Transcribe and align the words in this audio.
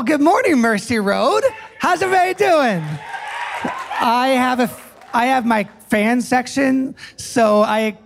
Well, 0.00 0.06
good 0.06 0.22
morning, 0.22 0.58
Mercy 0.62 0.98
Road. 0.98 1.42
How's 1.78 2.00
everybody 2.00 2.32
doing? 2.32 2.82
I 4.00 4.28
have 4.28 4.58
a 4.58 4.70
I 5.12 5.26
have 5.26 5.44
my 5.44 5.64
fan 5.90 6.22
section, 6.22 6.94
so 7.16 7.60
I 7.60 7.98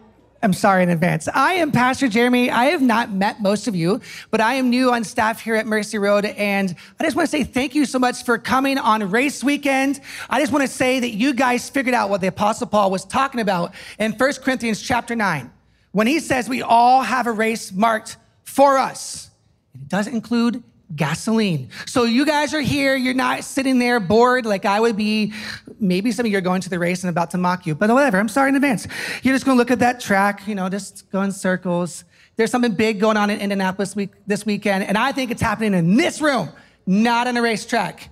I'm 0.42 0.52
sorry 0.54 0.82
in 0.82 0.88
advance. 0.88 1.28
I 1.32 1.52
am 1.52 1.70
Pastor 1.70 2.08
Jeremy. 2.08 2.50
I 2.50 2.64
have 2.64 2.82
not 2.82 3.12
met 3.12 3.40
most 3.40 3.68
of 3.68 3.76
you, 3.76 4.00
but 4.32 4.40
I 4.40 4.54
am 4.54 4.70
new 4.70 4.92
on 4.92 5.04
staff 5.04 5.40
here 5.40 5.54
at 5.54 5.68
Mercy 5.68 5.98
Road, 5.98 6.24
and 6.24 6.74
I 6.98 7.04
just 7.04 7.14
want 7.14 7.30
to 7.30 7.30
say 7.30 7.44
thank 7.44 7.76
you 7.76 7.86
so 7.86 8.00
much 8.00 8.24
for 8.24 8.38
coming 8.38 8.76
on 8.76 9.08
race 9.08 9.44
weekend. 9.44 10.00
I 10.28 10.40
just 10.40 10.50
want 10.50 10.62
to 10.62 10.68
say 10.68 10.98
that 10.98 11.12
you 11.12 11.32
guys 11.32 11.70
figured 11.70 11.94
out 11.94 12.10
what 12.10 12.20
the 12.20 12.26
Apostle 12.26 12.66
Paul 12.66 12.90
was 12.90 13.04
talking 13.04 13.40
about 13.40 13.72
in 14.00 14.14
1 14.14 14.32
Corinthians 14.42 14.82
chapter 14.82 15.14
9 15.14 15.48
when 15.92 16.08
he 16.08 16.18
says 16.18 16.48
we 16.48 16.60
all 16.60 17.02
have 17.02 17.28
a 17.28 17.32
race 17.32 17.70
marked 17.70 18.16
for 18.42 18.78
us. 18.78 19.30
It 19.76 19.88
doesn't 19.88 20.12
include 20.12 20.64
gasoline. 20.94 21.70
So 21.86 22.04
you 22.04 22.24
guys 22.24 22.54
are 22.54 22.60
here, 22.60 22.94
you're 22.96 23.14
not 23.14 23.44
sitting 23.44 23.78
there 23.78 24.00
bored 24.00 24.46
like 24.46 24.64
I 24.64 24.80
would 24.80 24.96
be. 24.96 25.32
Maybe 25.80 26.12
some 26.12 26.26
of 26.26 26.32
you 26.32 26.38
are 26.38 26.42
going 26.42 26.60
to 26.62 26.70
the 26.70 26.78
race 26.78 27.02
and 27.02 27.10
about 27.10 27.30
to 27.30 27.38
mock 27.38 27.66
you, 27.66 27.74
but 27.74 27.90
whatever, 27.90 28.18
I'm 28.18 28.28
sorry 28.28 28.50
in 28.50 28.54
advance. 28.54 28.86
You're 29.22 29.34
just 29.34 29.44
gonna 29.44 29.58
look 29.58 29.70
at 29.70 29.80
that 29.80 30.00
track, 30.00 30.46
you 30.46 30.54
know, 30.54 30.68
just 30.68 31.10
go 31.10 31.22
in 31.22 31.32
circles. 31.32 32.04
There's 32.36 32.50
something 32.50 32.72
big 32.72 33.00
going 33.00 33.16
on 33.16 33.30
in 33.30 33.40
Indianapolis 33.40 33.94
week, 33.94 34.10
this 34.26 34.44
weekend, 34.44 34.84
and 34.84 34.98
I 34.98 35.12
think 35.12 35.30
it's 35.30 35.42
happening 35.42 35.74
in 35.74 35.96
this 35.96 36.20
room, 36.20 36.50
not 36.86 37.26
on 37.26 37.36
a 37.36 37.42
racetrack. 37.42 38.10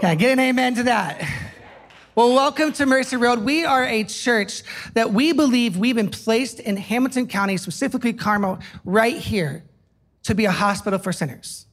Can 0.00 0.10
I 0.10 0.14
get 0.14 0.32
an 0.32 0.40
amen 0.40 0.76
to 0.76 0.82
that? 0.84 1.26
Well, 2.14 2.34
welcome 2.34 2.72
to 2.72 2.86
Mercy 2.86 3.16
Road. 3.16 3.40
We 3.40 3.64
are 3.64 3.84
a 3.84 4.04
church 4.04 4.62
that 4.94 5.12
we 5.12 5.32
believe 5.32 5.76
we've 5.76 5.94
been 5.94 6.10
placed 6.10 6.58
in 6.60 6.76
Hamilton 6.76 7.28
County, 7.28 7.56
specifically 7.56 8.12
Carmel, 8.12 8.58
right 8.84 9.16
here, 9.16 9.64
to 10.24 10.34
be 10.34 10.44
a 10.44 10.50
hospital 10.50 10.98
for 10.98 11.12
sinners. 11.12 11.66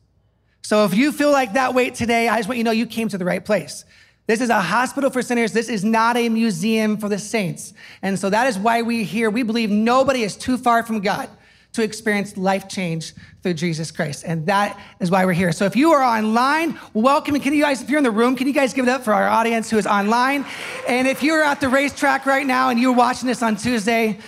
So 0.68 0.84
if 0.84 0.94
you 0.94 1.14
feel 1.14 1.32
like 1.32 1.54
that 1.54 1.74
weight 1.74 1.96
today, 1.96 2.28
I 2.28 2.36
just 2.36 2.50
want 2.50 2.58
you 2.58 2.64
to 2.66 2.68
know 2.68 2.74
you 2.74 2.88
came 2.88 3.08
to 3.08 3.18
the 3.18 3.24
right 3.24 3.46
place. 3.46 3.86
This 4.26 4.42
is 4.42 4.50
a 4.50 4.60
hospital 4.60 5.10
for 5.10 5.22
sinners. 5.22 5.54
This 5.54 5.70
is 5.70 5.86
not 5.86 6.18
a 6.18 6.28
museum 6.28 6.98
for 6.98 7.08
the 7.08 7.18
saints. 7.18 7.74
And 8.02 8.20
so 8.20 8.30
that 8.30 8.48
is 8.48 8.60
why 8.60 8.82
we're 8.82 9.06
here. 9.06 9.30
We 9.30 9.44
believe 9.44 9.72
nobody 9.72 10.24
is 10.24 10.36
too 10.36 10.58
far 10.58 10.84
from 10.84 11.00
God 11.00 11.30
to 11.72 11.84
experience 11.84 12.36
life 12.36 12.68
change 12.68 13.14
through 13.44 13.54
Jesus 13.54 13.92
Christ. 13.92 14.26
And 14.28 14.46
that 14.48 14.78
is 15.00 15.10
why 15.10 15.24
we're 15.24 15.32
here. 15.32 15.54
So 15.54 15.64
if 15.64 15.78
you 15.78 15.94
are 15.94 16.04
online, 16.04 16.78
welcome. 16.94 17.36
And 17.36 17.44
can 17.44 17.54
you 17.54 17.64
guys, 17.64 17.82
if 17.82 17.90
you're 17.90 18.00
in 18.00 18.04
the 18.04 18.12
room, 18.12 18.36
can 18.36 18.46
you 18.46 18.54
guys 18.54 18.74
give 18.74 18.86
it 18.86 18.92
up 18.92 19.04
for 19.04 19.14
our 19.14 19.30
audience 19.30 19.70
who 19.70 19.78
is 19.78 19.88
online? 19.88 20.46
And 20.86 21.08
if 21.08 21.24
you're 21.24 21.44
at 21.44 21.62
the 21.62 21.70
racetrack 21.70 22.26
right 22.26 22.46
now 22.46 22.68
and 22.68 22.78
you're 22.78 22.92
watching 22.92 23.28
this 23.28 23.42
on 23.42 23.56
Tuesday, 23.56 24.20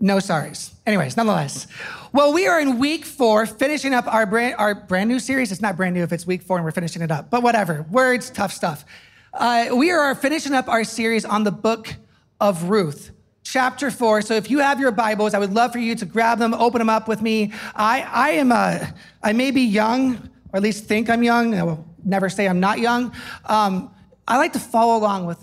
no 0.00 0.16
sorries. 0.18 0.72
Anyways, 0.86 1.16
nonetheless. 1.16 1.66
Well, 2.12 2.32
we 2.32 2.46
are 2.46 2.60
in 2.60 2.78
week 2.78 3.04
four, 3.04 3.46
finishing 3.46 3.92
up 3.92 4.06
our 4.06 4.26
brand, 4.26 4.54
our 4.56 4.74
brand 4.74 5.08
new 5.08 5.18
series. 5.18 5.52
It's 5.52 5.60
not 5.60 5.76
brand 5.76 5.94
new 5.94 6.02
if 6.02 6.12
it's 6.12 6.26
week 6.26 6.42
four 6.42 6.56
and 6.56 6.64
we're 6.64 6.70
finishing 6.70 7.02
it 7.02 7.10
up, 7.10 7.30
but 7.30 7.42
whatever. 7.42 7.84
Words, 7.90 8.30
tough 8.30 8.52
stuff. 8.52 8.84
Uh, 9.32 9.68
we 9.74 9.90
are 9.90 10.14
finishing 10.14 10.54
up 10.54 10.68
our 10.68 10.84
series 10.84 11.24
on 11.24 11.44
the 11.44 11.50
book 11.50 11.94
of 12.40 12.64
Ruth, 12.64 13.10
chapter 13.42 13.90
four. 13.90 14.22
So 14.22 14.34
if 14.34 14.50
you 14.50 14.60
have 14.60 14.80
your 14.80 14.92
Bibles, 14.92 15.34
I 15.34 15.38
would 15.38 15.52
love 15.52 15.72
for 15.72 15.78
you 15.78 15.94
to 15.96 16.06
grab 16.06 16.38
them, 16.38 16.54
open 16.54 16.78
them 16.78 16.88
up 16.88 17.08
with 17.08 17.20
me. 17.20 17.52
I, 17.74 18.02
I 18.02 18.30
am, 18.30 18.52
a, 18.52 18.94
I 19.22 19.32
may 19.32 19.50
be 19.50 19.62
young, 19.62 20.16
or 20.52 20.58
at 20.58 20.62
least 20.62 20.86
think 20.86 21.10
I'm 21.10 21.22
young. 21.22 21.54
I 21.54 21.62
will 21.64 21.84
never 22.04 22.28
say 22.28 22.48
I'm 22.48 22.60
not 22.60 22.78
young. 22.78 23.12
Um, 23.46 23.90
I 24.28 24.36
like 24.36 24.52
to 24.52 24.58
follow 24.58 24.98
along 24.98 25.24
with, 25.24 25.42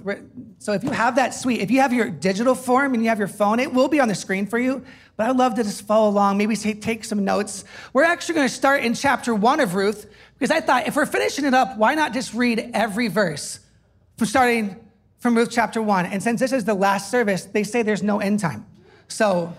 so 0.59 0.73
if 0.73 0.83
you 0.83 0.91
have 0.91 1.15
that 1.15 1.33
suite, 1.33 1.59
if 1.59 1.71
you 1.71 1.81
have 1.81 1.91
your 1.91 2.07
digital 2.07 2.53
form 2.53 2.93
and 2.93 3.01
you 3.01 3.09
have 3.09 3.17
your 3.17 3.27
phone, 3.27 3.59
it 3.59 3.73
will 3.73 3.87
be 3.87 3.99
on 3.99 4.07
the 4.07 4.13
screen 4.13 4.45
for 4.45 4.59
you. 4.59 4.85
But 5.17 5.27
I'd 5.27 5.35
love 5.37 5.55
to 5.55 5.63
just 5.63 5.87
follow 5.87 6.07
along, 6.07 6.37
maybe 6.37 6.55
take 6.55 7.03
some 7.03 7.25
notes. 7.25 7.65
We're 7.93 8.03
actually 8.03 8.35
going 8.35 8.47
to 8.47 8.53
start 8.53 8.83
in 8.83 8.93
chapter 8.93 9.33
one 9.33 9.59
of 9.59 9.73
Ruth 9.73 10.05
because 10.37 10.51
I 10.51 10.61
thought 10.61 10.87
if 10.87 10.95
we're 10.95 11.07
finishing 11.07 11.45
it 11.45 11.55
up, 11.55 11.77
why 11.77 11.95
not 11.95 12.13
just 12.13 12.35
read 12.35 12.69
every 12.75 13.07
verse 13.07 13.59
from 14.17 14.27
starting 14.27 14.75
from 15.17 15.35
Ruth 15.35 15.49
chapter 15.51 15.81
one? 15.81 16.05
And 16.05 16.21
since 16.21 16.39
this 16.39 16.51
is 16.51 16.65
the 16.65 16.75
last 16.75 17.09
service, 17.09 17.45
they 17.45 17.63
say 17.63 17.81
there's 17.81 18.03
no 18.03 18.19
end 18.19 18.39
time. 18.39 18.67
So 19.07 19.51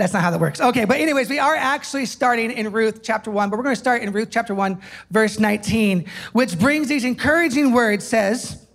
that's 0.00 0.12
not 0.12 0.22
how 0.22 0.30
that 0.30 0.40
works. 0.40 0.60
Okay, 0.60 0.84
but 0.84 0.98
anyways, 0.98 1.28
we 1.28 1.38
are 1.38 1.54
actually 1.54 2.06
starting 2.06 2.50
in 2.50 2.72
Ruth 2.72 3.02
chapter 3.02 3.30
1, 3.30 3.50
but 3.50 3.56
we're 3.56 3.62
going 3.62 3.74
to 3.74 3.80
start 3.80 4.02
in 4.02 4.12
Ruth 4.12 4.28
chapter 4.30 4.54
1, 4.54 4.80
verse 5.10 5.38
19, 5.38 6.06
which 6.32 6.58
brings 6.58 6.88
these 6.88 7.04
encouraging 7.04 7.72
words 7.72 8.06
says, 8.06 8.66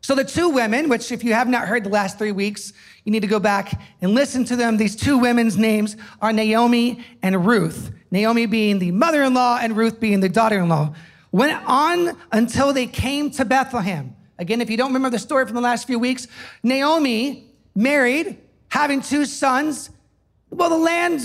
So 0.00 0.14
the 0.14 0.24
two 0.24 0.48
women, 0.48 0.88
which 0.88 1.12
if 1.12 1.22
you 1.22 1.34
have 1.34 1.48
not 1.48 1.68
heard 1.68 1.84
the 1.84 1.90
last 1.90 2.18
three 2.18 2.32
weeks, 2.32 2.72
you 3.04 3.12
need 3.12 3.20
to 3.20 3.28
go 3.28 3.38
back 3.38 3.80
and 4.00 4.12
listen 4.14 4.44
to 4.46 4.56
them. 4.56 4.76
These 4.76 4.96
two 4.96 5.18
women's 5.18 5.56
names 5.56 5.96
are 6.20 6.32
Naomi 6.32 7.04
and 7.22 7.46
Ruth. 7.46 7.92
Naomi 8.10 8.46
being 8.46 8.78
the 8.78 8.90
mother 8.90 9.22
in 9.22 9.34
law 9.34 9.58
and 9.60 9.76
Ruth 9.76 10.00
being 10.00 10.20
the 10.20 10.28
daughter 10.28 10.58
in 10.58 10.68
law. 10.68 10.94
Went 11.32 11.62
on 11.66 12.16
until 12.32 12.72
they 12.72 12.86
came 12.86 13.30
to 13.32 13.44
Bethlehem. 13.44 14.16
Again, 14.38 14.60
if 14.60 14.70
you 14.70 14.76
don't 14.76 14.88
remember 14.88 15.10
the 15.10 15.18
story 15.18 15.44
from 15.44 15.54
the 15.54 15.60
last 15.60 15.86
few 15.86 15.98
weeks, 15.98 16.26
Naomi 16.62 17.46
married, 17.74 18.38
having 18.68 19.00
two 19.00 19.24
sons, 19.24 19.90
well, 20.50 20.70
the 20.70 20.78
land 20.78 21.22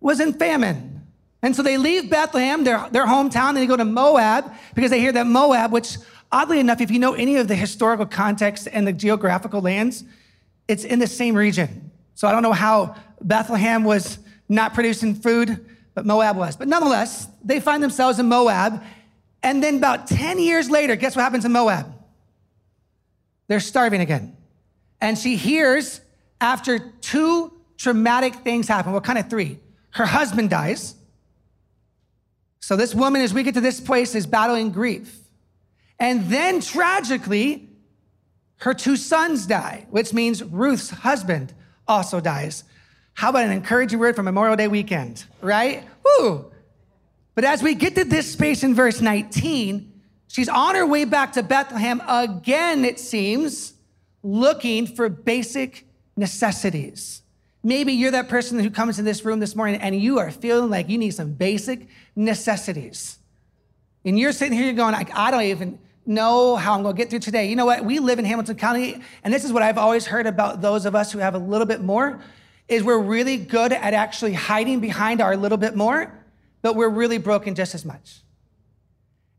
was 0.00 0.20
in 0.20 0.32
famine. 0.32 1.02
And 1.42 1.56
so 1.56 1.62
they 1.62 1.76
leave 1.76 2.10
Bethlehem, 2.10 2.64
their, 2.64 2.88
their 2.90 3.06
hometown, 3.06 3.50
and 3.50 3.56
they 3.58 3.66
go 3.66 3.76
to 3.76 3.84
Moab 3.84 4.52
because 4.74 4.90
they 4.90 5.00
hear 5.00 5.12
that 5.12 5.26
Moab, 5.26 5.72
which 5.72 5.96
oddly 6.30 6.60
enough, 6.60 6.80
if 6.80 6.90
you 6.90 6.98
know 6.98 7.14
any 7.14 7.36
of 7.36 7.48
the 7.48 7.54
historical 7.54 8.06
context 8.06 8.68
and 8.70 8.86
the 8.86 8.92
geographical 8.92 9.60
lands, 9.60 10.04
it's 10.68 10.84
in 10.84 10.98
the 10.98 11.06
same 11.06 11.34
region. 11.34 11.90
So 12.14 12.28
I 12.28 12.32
don't 12.32 12.42
know 12.42 12.52
how 12.52 12.96
Bethlehem 13.22 13.84
was 13.84 14.18
not 14.48 14.74
producing 14.74 15.14
food, 15.14 15.66
but 15.94 16.04
Moab 16.04 16.36
was. 16.36 16.56
But 16.56 16.68
nonetheless, 16.68 17.26
they 17.42 17.60
find 17.60 17.82
themselves 17.82 18.18
in 18.18 18.26
Moab. 18.26 18.82
And 19.42 19.62
then 19.62 19.76
about 19.76 20.06
10 20.06 20.38
years 20.38 20.68
later, 20.68 20.96
guess 20.96 21.16
what 21.16 21.22
happens 21.22 21.44
in 21.44 21.52
Moab? 21.52 21.92
They're 23.48 23.60
starving 23.60 24.00
again. 24.00 24.36
And 25.00 25.18
she 25.18 25.36
hears 25.36 26.00
after 26.40 26.78
two 27.00 27.59
traumatic 27.80 28.34
things 28.36 28.68
happen. 28.68 28.92
What 28.92 29.04
kind 29.04 29.18
of 29.18 29.30
three? 29.30 29.58
Her 29.92 30.04
husband 30.04 30.50
dies. 30.50 30.94
So 32.60 32.76
this 32.76 32.94
woman, 32.94 33.22
as 33.22 33.32
we 33.32 33.42
get 33.42 33.54
to 33.54 33.60
this 33.62 33.80
place, 33.80 34.14
is 34.14 34.26
battling 34.26 34.70
grief. 34.70 35.16
And 35.98 36.26
then 36.30 36.60
tragically, 36.60 37.70
her 38.58 38.74
two 38.74 38.96
sons 38.96 39.46
die, 39.46 39.86
which 39.88 40.12
means 40.12 40.44
Ruth's 40.44 40.90
husband 40.90 41.54
also 41.88 42.20
dies. 42.20 42.64
How 43.14 43.30
about 43.30 43.46
an 43.46 43.52
encouraging 43.52 43.98
word 43.98 44.14
for 44.14 44.22
Memorial 44.22 44.56
Day 44.56 44.68
weekend, 44.68 45.24
right? 45.40 45.82
Woo! 46.04 46.52
But 47.34 47.44
as 47.44 47.62
we 47.62 47.74
get 47.74 47.94
to 47.94 48.04
this 48.04 48.30
space 48.30 48.62
in 48.62 48.74
verse 48.74 49.00
19, 49.00 49.90
she's 50.28 50.50
on 50.50 50.74
her 50.74 50.86
way 50.86 51.06
back 51.06 51.32
to 51.32 51.42
Bethlehem 51.42 52.02
again, 52.06 52.84
it 52.84 53.00
seems, 53.00 53.72
looking 54.22 54.86
for 54.86 55.08
basic 55.08 55.86
necessities. 56.14 57.22
Maybe 57.62 57.92
you're 57.92 58.10
that 58.12 58.28
person 58.28 58.58
who 58.58 58.70
comes 58.70 58.98
in 58.98 59.04
this 59.04 59.24
room 59.24 59.40
this 59.40 59.54
morning 59.54 59.80
and 59.80 59.94
you 59.94 60.18
are 60.18 60.30
feeling 60.30 60.70
like 60.70 60.88
you 60.88 60.98
need 60.98 61.10
some 61.10 61.32
basic 61.32 61.88
necessities. 62.16 63.18
And 64.04 64.18
you're 64.18 64.32
sitting 64.32 64.54
here 64.56 64.64
you're 64.64 64.74
going, 64.74 64.94
I 64.94 65.30
don't 65.30 65.42
even 65.42 65.78
know 66.06 66.56
how 66.56 66.74
I'm 66.74 66.82
going 66.82 66.96
to 66.96 66.98
get 66.98 67.10
through 67.10 67.18
today. 67.18 67.48
You 67.48 67.56
know 67.56 67.66
what? 67.66 67.84
We 67.84 67.98
live 67.98 68.18
in 68.18 68.24
Hamilton 68.24 68.56
County, 68.56 69.02
and 69.22 69.32
this 69.32 69.44
is 69.44 69.52
what 69.52 69.62
I've 69.62 69.78
always 69.78 70.06
heard 70.06 70.26
about 70.26 70.62
those 70.62 70.86
of 70.86 70.94
us 70.94 71.12
who 71.12 71.18
have 71.18 71.34
a 71.34 71.38
little 71.38 71.66
bit 71.66 71.82
more 71.82 72.20
is 72.66 72.82
we're 72.82 72.98
really 72.98 73.36
good 73.36 73.72
at 73.72 73.94
actually 73.94 74.32
hiding 74.32 74.80
behind 74.80 75.20
our 75.20 75.36
little 75.36 75.58
bit 75.58 75.74
more, 75.74 76.12
but 76.62 76.76
we're 76.76 76.88
really 76.88 77.18
broken 77.18 77.54
just 77.54 77.74
as 77.74 77.84
much. 77.84 78.20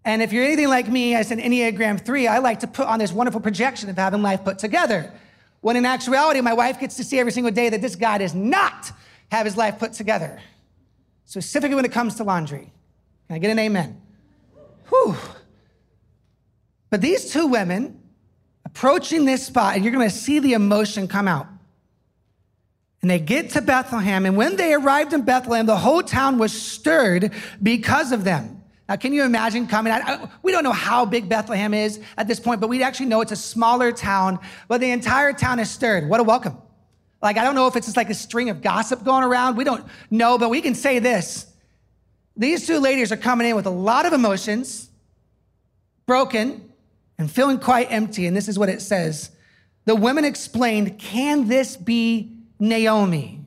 And 0.03 0.21
if 0.21 0.33
you're 0.33 0.43
anything 0.43 0.67
like 0.67 0.87
me, 0.87 1.15
as 1.15 1.31
an 1.31 1.39
Enneagram 1.39 2.03
3, 2.03 2.27
I 2.27 2.39
like 2.39 2.59
to 2.59 2.67
put 2.67 2.87
on 2.87 2.99
this 2.99 3.11
wonderful 3.11 3.39
projection 3.39 3.89
of 3.89 3.97
having 3.97 4.21
life 4.21 4.43
put 4.43 4.59
together. 4.59 5.13
When 5.61 5.75
in 5.75 5.85
actuality, 5.85 6.41
my 6.41 6.53
wife 6.53 6.79
gets 6.79 6.97
to 6.97 7.03
see 7.03 7.19
every 7.19 7.31
single 7.31 7.51
day 7.51 7.69
that 7.69 7.81
this 7.81 7.95
guy 7.95 8.17
does 8.17 8.33
not 8.33 8.91
have 9.31 9.45
his 9.45 9.55
life 9.55 9.79
put 9.79 9.93
together, 9.93 10.39
specifically 11.25 11.75
when 11.75 11.85
it 11.85 11.91
comes 11.91 12.15
to 12.15 12.23
laundry. 12.23 12.71
Can 13.27 13.35
I 13.35 13.39
get 13.39 13.51
an 13.51 13.59
amen? 13.59 14.01
Whew. 14.89 15.15
But 16.89 16.99
these 16.99 17.31
two 17.31 17.47
women 17.47 18.01
approaching 18.65 19.25
this 19.25 19.45
spot, 19.45 19.75
and 19.75 19.83
you're 19.83 19.93
going 19.93 20.09
to 20.09 20.15
see 20.15 20.39
the 20.39 20.53
emotion 20.53 21.07
come 21.07 21.27
out. 21.27 21.47
And 23.01 23.09
they 23.09 23.19
get 23.19 23.51
to 23.51 23.61
Bethlehem, 23.61 24.25
and 24.25 24.35
when 24.35 24.57
they 24.57 24.73
arrived 24.73 25.13
in 25.13 25.21
Bethlehem, 25.21 25.65
the 25.65 25.77
whole 25.77 26.03
town 26.03 26.37
was 26.37 26.51
stirred 26.51 27.31
because 27.61 28.11
of 28.11 28.23
them. 28.23 28.60
Now, 28.91 28.97
can 28.97 29.13
you 29.13 29.23
imagine 29.23 29.67
coming? 29.67 29.93
I, 29.93 30.27
we 30.43 30.51
don't 30.51 30.65
know 30.65 30.73
how 30.73 31.05
big 31.05 31.29
Bethlehem 31.29 31.73
is 31.73 32.01
at 32.17 32.27
this 32.27 32.41
point, 32.41 32.59
but 32.59 32.67
we 32.67 32.83
actually 32.83 33.05
know 33.05 33.21
it's 33.21 33.31
a 33.31 33.37
smaller 33.37 33.93
town, 33.93 34.37
but 34.67 34.81
the 34.81 34.91
entire 34.91 35.31
town 35.31 35.59
is 35.59 35.71
stirred. 35.71 36.09
What 36.09 36.19
a 36.19 36.23
welcome. 36.23 36.57
Like, 37.21 37.37
I 37.37 37.45
don't 37.45 37.55
know 37.55 37.67
if 37.67 37.77
it's 37.77 37.87
just 37.87 37.95
like 37.95 38.09
a 38.09 38.13
string 38.13 38.49
of 38.49 38.61
gossip 38.61 39.05
going 39.05 39.23
around. 39.23 39.55
We 39.55 39.63
don't 39.63 39.85
know, 40.09 40.37
but 40.37 40.49
we 40.49 40.59
can 40.59 40.75
say 40.75 40.99
this. 40.99 41.45
These 42.35 42.67
two 42.67 42.79
ladies 42.79 43.13
are 43.13 43.17
coming 43.17 43.47
in 43.47 43.55
with 43.55 43.65
a 43.65 43.69
lot 43.71 44.05
of 44.05 44.11
emotions, 44.11 44.89
broken, 46.05 46.73
and 47.17 47.31
feeling 47.31 47.59
quite 47.59 47.89
empty. 47.93 48.25
And 48.25 48.35
this 48.35 48.49
is 48.49 48.59
what 48.59 48.67
it 48.67 48.81
says 48.81 49.31
The 49.85 49.95
women 49.95 50.25
explained, 50.25 50.99
Can 50.99 51.47
this 51.47 51.77
be 51.77 52.35
Naomi? 52.59 53.40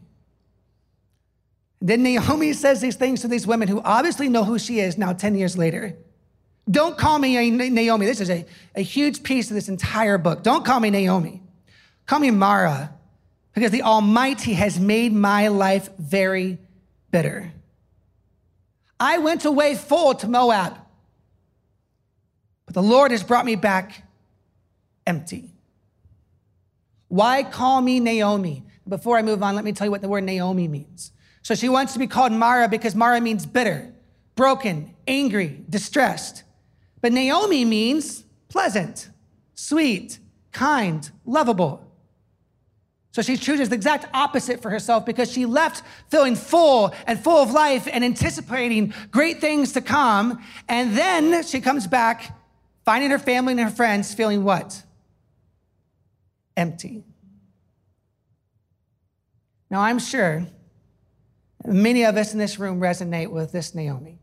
Then 1.84 2.02
Naomi 2.02 2.54
says 2.54 2.80
these 2.80 2.96
things 2.96 3.20
to 3.20 3.28
these 3.28 3.46
women 3.46 3.68
who 3.68 3.82
obviously 3.82 4.30
know 4.30 4.42
who 4.42 4.58
she 4.58 4.80
is 4.80 4.96
now 4.96 5.12
10 5.12 5.34
years 5.34 5.58
later. 5.58 5.94
Don't 6.70 6.96
call 6.96 7.18
me 7.18 7.50
Naomi. 7.50 8.06
This 8.06 8.22
is 8.22 8.30
a, 8.30 8.46
a 8.74 8.80
huge 8.80 9.22
piece 9.22 9.50
of 9.50 9.54
this 9.54 9.68
entire 9.68 10.16
book. 10.16 10.42
Don't 10.42 10.64
call 10.64 10.80
me 10.80 10.88
Naomi. 10.88 11.42
Call 12.06 12.20
me 12.20 12.30
Mara, 12.30 12.94
because 13.52 13.70
the 13.70 13.82
Almighty 13.82 14.54
has 14.54 14.80
made 14.80 15.12
my 15.12 15.48
life 15.48 15.90
very 15.98 16.56
bitter. 17.10 17.52
I 18.98 19.18
went 19.18 19.44
away 19.44 19.74
full 19.74 20.14
to 20.14 20.26
Moab, 20.26 20.78
but 22.64 22.74
the 22.74 22.82
Lord 22.82 23.10
has 23.10 23.22
brought 23.22 23.44
me 23.44 23.56
back 23.56 24.04
empty. 25.06 25.52
Why 27.08 27.42
call 27.42 27.82
me 27.82 28.00
Naomi? 28.00 28.64
Before 28.88 29.18
I 29.18 29.22
move 29.22 29.42
on, 29.42 29.54
let 29.54 29.64
me 29.64 29.72
tell 29.72 29.86
you 29.86 29.90
what 29.90 30.00
the 30.00 30.08
word 30.08 30.24
Naomi 30.24 30.66
means. 30.66 31.10
So 31.44 31.54
she 31.54 31.68
wants 31.68 31.92
to 31.92 31.98
be 31.98 32.06
called 32.06 32.32
Mara 32.32 32.68
because 32.68 32.94
Mara 32.94 33.20
means 33.20 33.44
bitter, 33.44 33.92
broken, 34.34 34.94
angry, 35.06 35.62
distressed. 35.68 36.42
But 37.02 37.12
Naomi 37.12 37.66
means 37.66 38.24
pleasant, 38.48 39.10
sweet, 39.54 40.18
kind, 40.52 41.08
lovable. 41.26 41.86
So 43.12 43.20
she 43.20 43.36
chooses 43.36 43.68
the 43.68 43.74
exact 43.74 44.06
opposite 44.14 44.62
for 44.62 44.70
herself 44.70 45.04
because 45.04 45.30
she 45.30 45.44
left 45.44 45.84
feeling 46.08 46.34
full 46.34 46.94
and 47.06 47.22
full 47.22 47.36
of 47.36 47.50
life 47.50 47.86
and 47.92 48.02
anticipating 48.02 48.94
great 49.10 49.42
things 49.42 49.72
to 49.72 49.82
come. 49.82 50.42
And 50.66 50.96
then 50.96 51.44
she 51.44 51.60
comes 51.60 51.86
back, 51.86 52.34
finding 52.86 53.10
her 53.10 53.18
family 53.18 53.52
and 53.52 53.60
her 53.60 53.70
friends 53.70 54.14
feeling 54.14 54.44
what? 54.44 54.82
Empty. 56.56 57.04
Now, 59.70 59.82
I'm 59.82 59.98
sure 59.98 60.46
many 61.64 62.04
of 62.04 62.16
us 62.16 62.32
in 62.32 62.38
this 62.38 62.58
room 62.58 62.80
resonate 62.80 63.30
with 63.30 63.52
this 63.52 63.74
Naomi. 63.74 64.18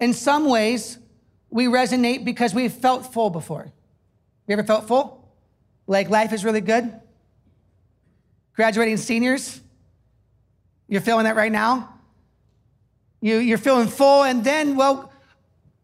In 0.00 0.12
some 0.12 0.48
ways, 0.48 0.98
we 1.50 1.66
resonate 1.66 2.24
because 2.24 2.54
we've 2.54 2.72
felt 2.72 3.12
full 3.12 3.30
before. 3.30 3.72
You 4.46 4.52
ever 4.52 4.62
felt 4.62 4.86
full? 4.86 5.28
Like 5.86 6.10
life 6.10 6.32
is 6.32 6.44
really 6.44 6.60
good? 6.60 6.92
Graduating 8.54 8.98
seniors? 8.98 9.60
You're 10.88 11.00
feeling 11.00 11.24
that 11.24 11.36
right 11.36 11.52
now? 11.52 11.94
You, 13.20 13.36
you're 13.36 13.58
feeling 13.58 13.88
full, 13.88 14.22
and 14.22 14.44
then, 14.44 14.76
well, 14.76 15.12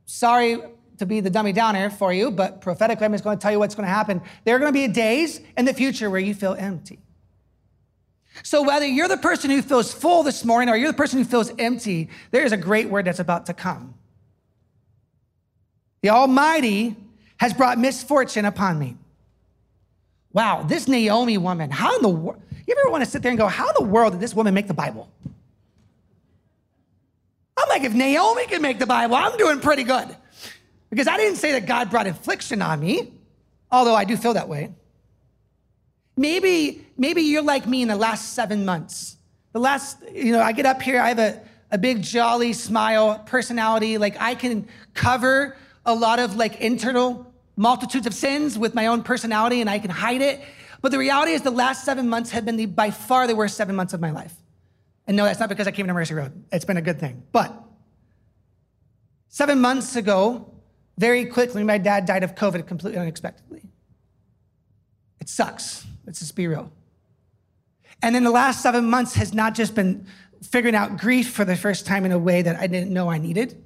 sorry 0.07 0.59
to 0.99 1.07
be 1.07 1.21
the 1.21 1.31
dummy 1.31 1.53
downer 1.53 1.91
for 1.91 2.13
you, 2.13 2.31
but 2.31 2.61
prophetically, 2.61 3.05
I'm 3.05 3.13
just 3.13 3.25
going 3.25 3.37
to 3.37 3.43
tell 3.43 3.51
you 3.51 3.59
what's 3.59 3.75
going 3.75 3.87
to 3.87 3.93
happen. 3.93 4.23
There 4.45 4.55
are 4.55 4.59
going 4.59 4.73
to 4.73 4.79
be 4.79 4.87
days 4.87 5.41
in 5.57 5.65
the 5.65 5.75
future 5.75 6.09
where 6.09 6.21
you 6.21 6.35
feel 6.35 6.55
empty. 6.55 7.01
So, 8.43 8.63
whether 8.63 8.87
you're 8.87 9.09
the 9.09 9.17
person 9.17 9.51
who 9.51 9.63
feels 9.63 9.93
full 9.93 10.23
this 10.23 10.45
morning 10.45 10.69
or 10.69 10.77
you're 10.77 10.91
the 10.91 10.97
person 10.97 11.19
who 11.19 11.25
feels 11.25 11.53
empty, 11.59 12.09
there 12.33 12.45
is 12.45 12.53
a 12.53 12.57
great 12.57 12.89
word 12.89 13.05
that's 13.05 13.21
about 13.21 13.47
to 13.47 13.55
come. 13.55 13.95
The 16.03 16.11
Almighty 16.11 16.97
has 17.37 17.55
brought 17.55 17.79
misfortune 17.79 18.45
upon 18.45 18.79
me. 18.79 18.97
Wow, 20.33 20.65
this 20.65 20.89
Naomi 20.89 21.39
woman, 21.39 21.71
how 21.71 21.95
in 21.97 22.03
the 22.03 22.09
world, 22.09 22.43
you 22.67 22.75
ever 22.79 22.91
want 22.91 23.05
to 23.05 23.11
sit 23.11 23.23
there 23.23 23.31
and 23.31 23.39
go, 23.39 23.47
how 23.47 23.69
in 23.69 23.75
the 23.79 23.85
world 23.85 24.13
did 24.15 24.21
this 24.21 24.35
woman 24.35 24.53
make 24.53 24.67
the 24.67 24.75
Bible? 24.75 25.09
I'm 27.57 27.69
like, 27.69 27.85
if 27.85 27.95
Naomi 27.95 28.47
can 28.47 28.61
make 28.61 28.79
the 28.79 28.87
Bible, 28.87 29.15
I'm 29.15 29.37
doing 29.37 29.61
pretty 29.61 29.85
good. 29.85 30.17
Because 30.91 31.07
I 31.07 31.17
didn't 31.17 31.37
say 31.37 31.53
that 31.53 31.67
God 31.67 31.91
brought 31.91 32.07
affliction 32.07 32.63
on 32.63 32.81
me, 32.81 33.13
although 33.71 33.95
I 33.95 34.05
do 34.05 34.17
feel 34.17 34.35
that 34.35 34.49
way. 34.49 34.73
Maybe, 36.16 36.87
maybe 36.96 37.22
you're 37.22 37.43
like 37.43 37.66
me 37.66 37.82
in 37.82 37.88
the 37.88 37.96
last 37.96 38.34
seven 38.34 38.64
months. 38.64 39.16
The 39.52 39.61
last, 39.61 39.99
you 40.12 40.32
know, 40.32 40.40
I 40.40 40.52
get 40.52 40.66
up 40.66 40.82
here, 40.82 41.00
I 41.00 41.08
have 41.08 41.19
a, 41.19 41.40
a 41.70 41.78
big 41.78 42.02
jolly 42.02 42.52
smile, 42.52 43.20
personality, 43.26 43.99
like 43.99 44.16
I 44.20 44.34
can 44.34 44.69
cover 44.94 45.56
a 45.87 45.94
lot 45.94 46.19
of 46.19 46.37
like 46.37 46.61
internal 46.61 47.32
multitudes 47.56 48.06
of 48.06 48.14
sins 48.14 48.58
with 48.58 48.75
my 48.75 48.87
own 48.87 49.02
personality 49.02 49.61
and 49.61 49.69
I 49.69 49.78
can 49.78 49.90
hide 49.90 50.20
it. 50.20 50.40
But 50.81 50.93
the 50.93 50.99
reality 50.99 51.32
is 51.32 51.43
the 51.43 51.50
last 51.50 51.84
seven 51.84 52.08
months 52.08 52.31
have 52.31 52.44
been 52.44 52.56
the 52.56 52.66
by 52.66 52.90
far 52.90 53.26
the 53.26 53.37
worst 53.37 53.56
seven 53.56 53.75
months 53.75 53.94
of 53.94 54.00
my 54.00 54.11
life. 54.11 54.34
And 55.06 55.16
no, 55.16 55.25
that's 55.25 55.40
not 55.40 55.49
because 55.49 55.66
I 55.66 55.70
came 55.70 55.87
to 55.87 55.94
Mercy 55.94 56.14
Road. 56.14 56.44
It's 56.52 56.64
been 56.64 56.76
a 56.76 56.82
good 56.82 56.99
thing. 56.99 57.22
But 57.32 57.52
seven 59.28 59.61
months 59.61 59.96
ago, 59.96 60.50
very 60.96 61.26
quickly, 61.26 61.64
my 61.64 61.78
dad 61.78 62.06
died 62.06 62.22
of 62.22 62.34
COVID 62.34 62.66
completely 62.66 63.00
unexpectedly. 63.00 63.62
It 65.20 65.28
sucks. 65.28 65.87
Let's 66.06 66.19
just 66.19 66.37
be 66.37 66.47
real. 66.47 66.71
And 68.03 68.15
then 68.15 68.25
the 68.25 68.31
last 68.31 68.62
seven 68.62 68.85
months 68.85 69.15
has 69.15 69.33
not 69.33 69.55
just 69.55 69.75
been 69.75 70.06
figuring 70.43 70.75
out 70.75 70.99
grief 70.99 71.31
for 71.31 71.45
the 71.45 71.56
first 71.56 71.87
time 71.87 72.05
in 72.05 72.12
a 72.12 72.19
way 72.19 72.43
that 72.43 72.56
I 72.56 72.67
didn't 72.67 72.93
know 72.93 73.11
I 73.11 73.19
needed 73.19 73.62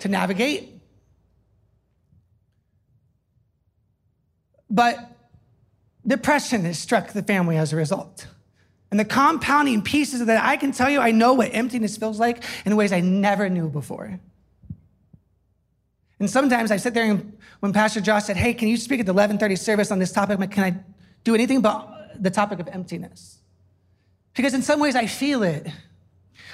to 0.00 0.08
navigate, 0.08 0.80
But 4.70 5.16
depression 6.06 6.64
has 6.64 6.78
struck 6.78 7.12
the 7.12 7.22
family 7.22 7.56
as 7.56 7.72
a 7.72 7.76
result. 7.76 8.28
And 8.90 8.98
the 8.98 9.04
compounding 9.04 9.82
pieces 9.82 10.20
of 10.20 10.28
that, 10.28 10.42
I 10.42 10.56
can 10.56 10.72
tell 10.72 10.88
you, 10.88 11.00
I 11.00 11.10
know 11.10 11.34
what 11.34 11.50
emptiness 11.52 11.96
feels 11.96 12.18
like 12.18 12.44
in 12.64 12.74
ways 12.76 12.92
I 12.92 13.00
never 13.00 13.48
knew 13.48 13.68
before. 13.68 14.18
And 16.18 16.30
sometimes 16.30 16.70
I 16.70 16.76
sit 16.76 16.94
there 16.94 17.04
and 17.04 17.36
when 17.60 17.72
Pastor 17.72 18.00
Josh 18.00 18.24
said, 18.24 18.36
Hey, 18.36 18.54
can 18.54 18.68
you 18.68 18.76
speak 18.76 19.00
at 19.00 19.06
the 19.06 19.12
1130 19.12 19.56
service 19.56 19.90
on 19.90 19.98
this 19.98 20.12
topic? 20.12 20.34
I'm 20.34 20.40
like, 20.40 20.50
Can 20.50 20.64
I 20.64 20.84
do 21.24 21.34
anything 21.34 21.60
but 21.60 22.22
the 22.22 22.30
topic 22.30 22.60
of 22.60 22.68
emptiness? 22.68 23.38
Because 24.34 24.54
in 24.54 24.62
some 24.62 24.80
ways 24.80 24.96
I 24.96 25.06
feel 25.06 25.42
it. 25.42 25.66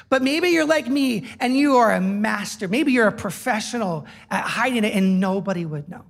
But 0.08 0.22
maybe 0.22 0.48
you're 0.50 0.66
like 0.66 0.86
me 0.86 1.26
and 1.40 1.56
you 1.56 1.76
are 1.76 1.92
a 1.92 2.00
master. 2.00 2.68
Maybe 2.68 2.92
you're 2.92 3.08
a 3.08 3.12
professional 3.12 4.06
at 4.30 4.44
hiding 4.44 4.84
it 4.84 4.94
and 4.94 5.20
nobody 5.20 5.64
would 5.64 5.88
know. 5.88 6.04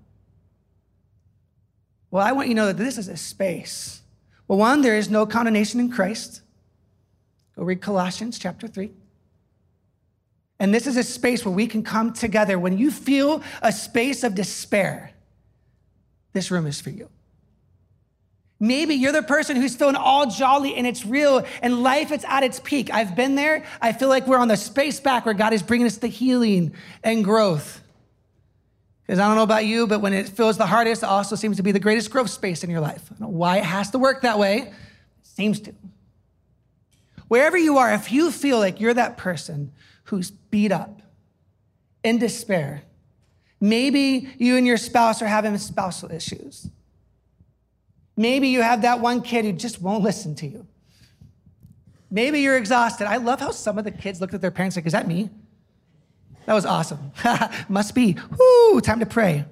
Well, 2.11 2.25
I 2.25 2.33
want 2.33 2.49
you 2.49 2.55
to 2.55 2.61
know 2.61 2.67
that 2.69 2.77
this 2.77 2.99
is 2.99 3.09
a 3.09 3.17
space. 3.17 4.03
Well, 4.49 4.59
one, 4.59 4.83
there 4.83 4.97
is 4.97 5.11
no 5.11 5.27
condemnation 5.27 5.81
in 5.81 5.91
Christ. 5.91 6.43
Go 7.57 7.65
read 7.65 7.81
Colossians 7.81 8.39
chapter 8.39 8.69
3. 8.69 8.91
And 10.59 10.73
this 10.73 10.87
is 10.87 10.97
a 10.97 11.03
space 11.03 11.45
where 11.45 11.55
we 11.55 11.67
can 11.67 11.83
come 11.83 12.13
together. 12.13 12.59
When 12.59 12.79
you 12.79 12.91
feel 12.91 13.43
a 13.61 13.73
space 13.73 14.25
of 14.25 14.35
despair, 14.35 15.13
this 16.33 16.51
room 16.51 16.67
is 16.67 16.81
for 16.81 16.91
you. 16.91 17.09
Maybe 18.59 18.95
you're 18.95 19.13
the 19.13 19.23
person 19.23 19.57
who's 19.57 19.77
feeling 19.77 19.97
all 19.97 20.31
jolly 20.31 20.77
and 20.77 20.87
it's 20.87 21.05
real 21.05 21.45
and 21.61 21.83
life 21.83 22.11
is 22.11 22.25
at 22.27 22.43
its 22.43 22.59
peak. 22.61 22.93
I've 22.93 23.15
been 23.15 23.35
there. 23.35 23.65
I 23.83 23.93
feel 23.93 24.09
like 24.09 24.27
we're 24.27 24.39
on 24.39 24.49
the 24.49 24.57
space 24.57 24.99
back 24.99 25.27
where 25.27 25.35
God 25.35 25.53
is 25.53 25.63
bringing 25.63 25.87
us 25.87 25.99
the 25.99 26.07
healing 26.07 26.73
and 27.05 27.23
growth. 27.23 27.83
Because 29.07 29.21
I 29.21 29.27
don't 29.27 29.37
know 29.37 29.43
about 29.43 29.67
you, 29.67 29.87
but 29.87 30.01
when 30.01 30.15
it 30.15 30.29
feels 30.29 30.57
the 30.57 30.67
hardest, 30.67 31.03
it 31.03 31.07
also 31.07 31.37
seems 31.37 31.59
to 31.59 31.63
be 31.63 31.71
the 31.71 31.79
greatest 31.79 32.11
growth 32.11 32.31
space 32.31 32.65
in 32.65 32.71
your 32.71 32.81
life. 32.81 33.03
I 33.07 33.09
don't 33.11 33.21
know 33.21 33.37
why 33.37 33.59
it 33.59 33.65
has 33.65 33.91
to 33.91 33.99
work 33.99 34.23
that 34.23 34.39
way. 34.39 34.59
It 34.63 34.73
seems 35.23 35.61
to. 35.61 35.75
Wherever 37.29 37.59
you 37.59 37.79
are, 37.79 37.93
if 37.93 38.11
you 38.11 38.33
feel 38.33 38.59
like 38.59 38.81
you're 38.81 38.95
that 38.95 39.17
person 39.17 39.73
who's 40.05 40.31
beat 40.31 40.73
up, 40.73 41.03
in 42.07 42.19
despair, 42.19 42.83
maybe 43.61 44.33
you 44.39 44.57
and 44.57 44.65
your 44.65 44.77
spouse 44.77 45.21
are 45.23 45.27
having 45.27 45.59
spousal 45.59 46.11
issues. 46.13 46.71
Maybe 48.17 48.49
you 48.49 48.63
have 48.63 48.83
that 48.83 49.01
one 49.01 49.21
kid 49.23 49.45
who 49.45 49.53
just 49.53 49.81
won't 49.81 50.03
listen 50.03 50.35
to 50.37 50.47
you. 50.47 50.67
Maybe 52.11 52.41
you're 52.41 52.57
exhausted. 52.57 53.07
I 53.07 53.17
love 53.17 53.41
how 53.41 53.51
some 53.51 53.79
of 53.79 53.85
the 53.85 53.91
kids 53.91 54.21
look 54.21 54.33
at 54.33 54.41
their 54.41 54.51
parents 54.51 54.77
like, 54.77 54.87
is 54.87 54.93
that 54.93 55.07
me? 55.07 55.29
That 56.47 56.55
was 56.55 56.65
awesome. 56.65 57.13
Must 57.69 57.95
be. 57.95 58.17
Whoo, 58.39 58.81
time 58.81 59.01
to 59.01 59.07
pray. 59.07 59.45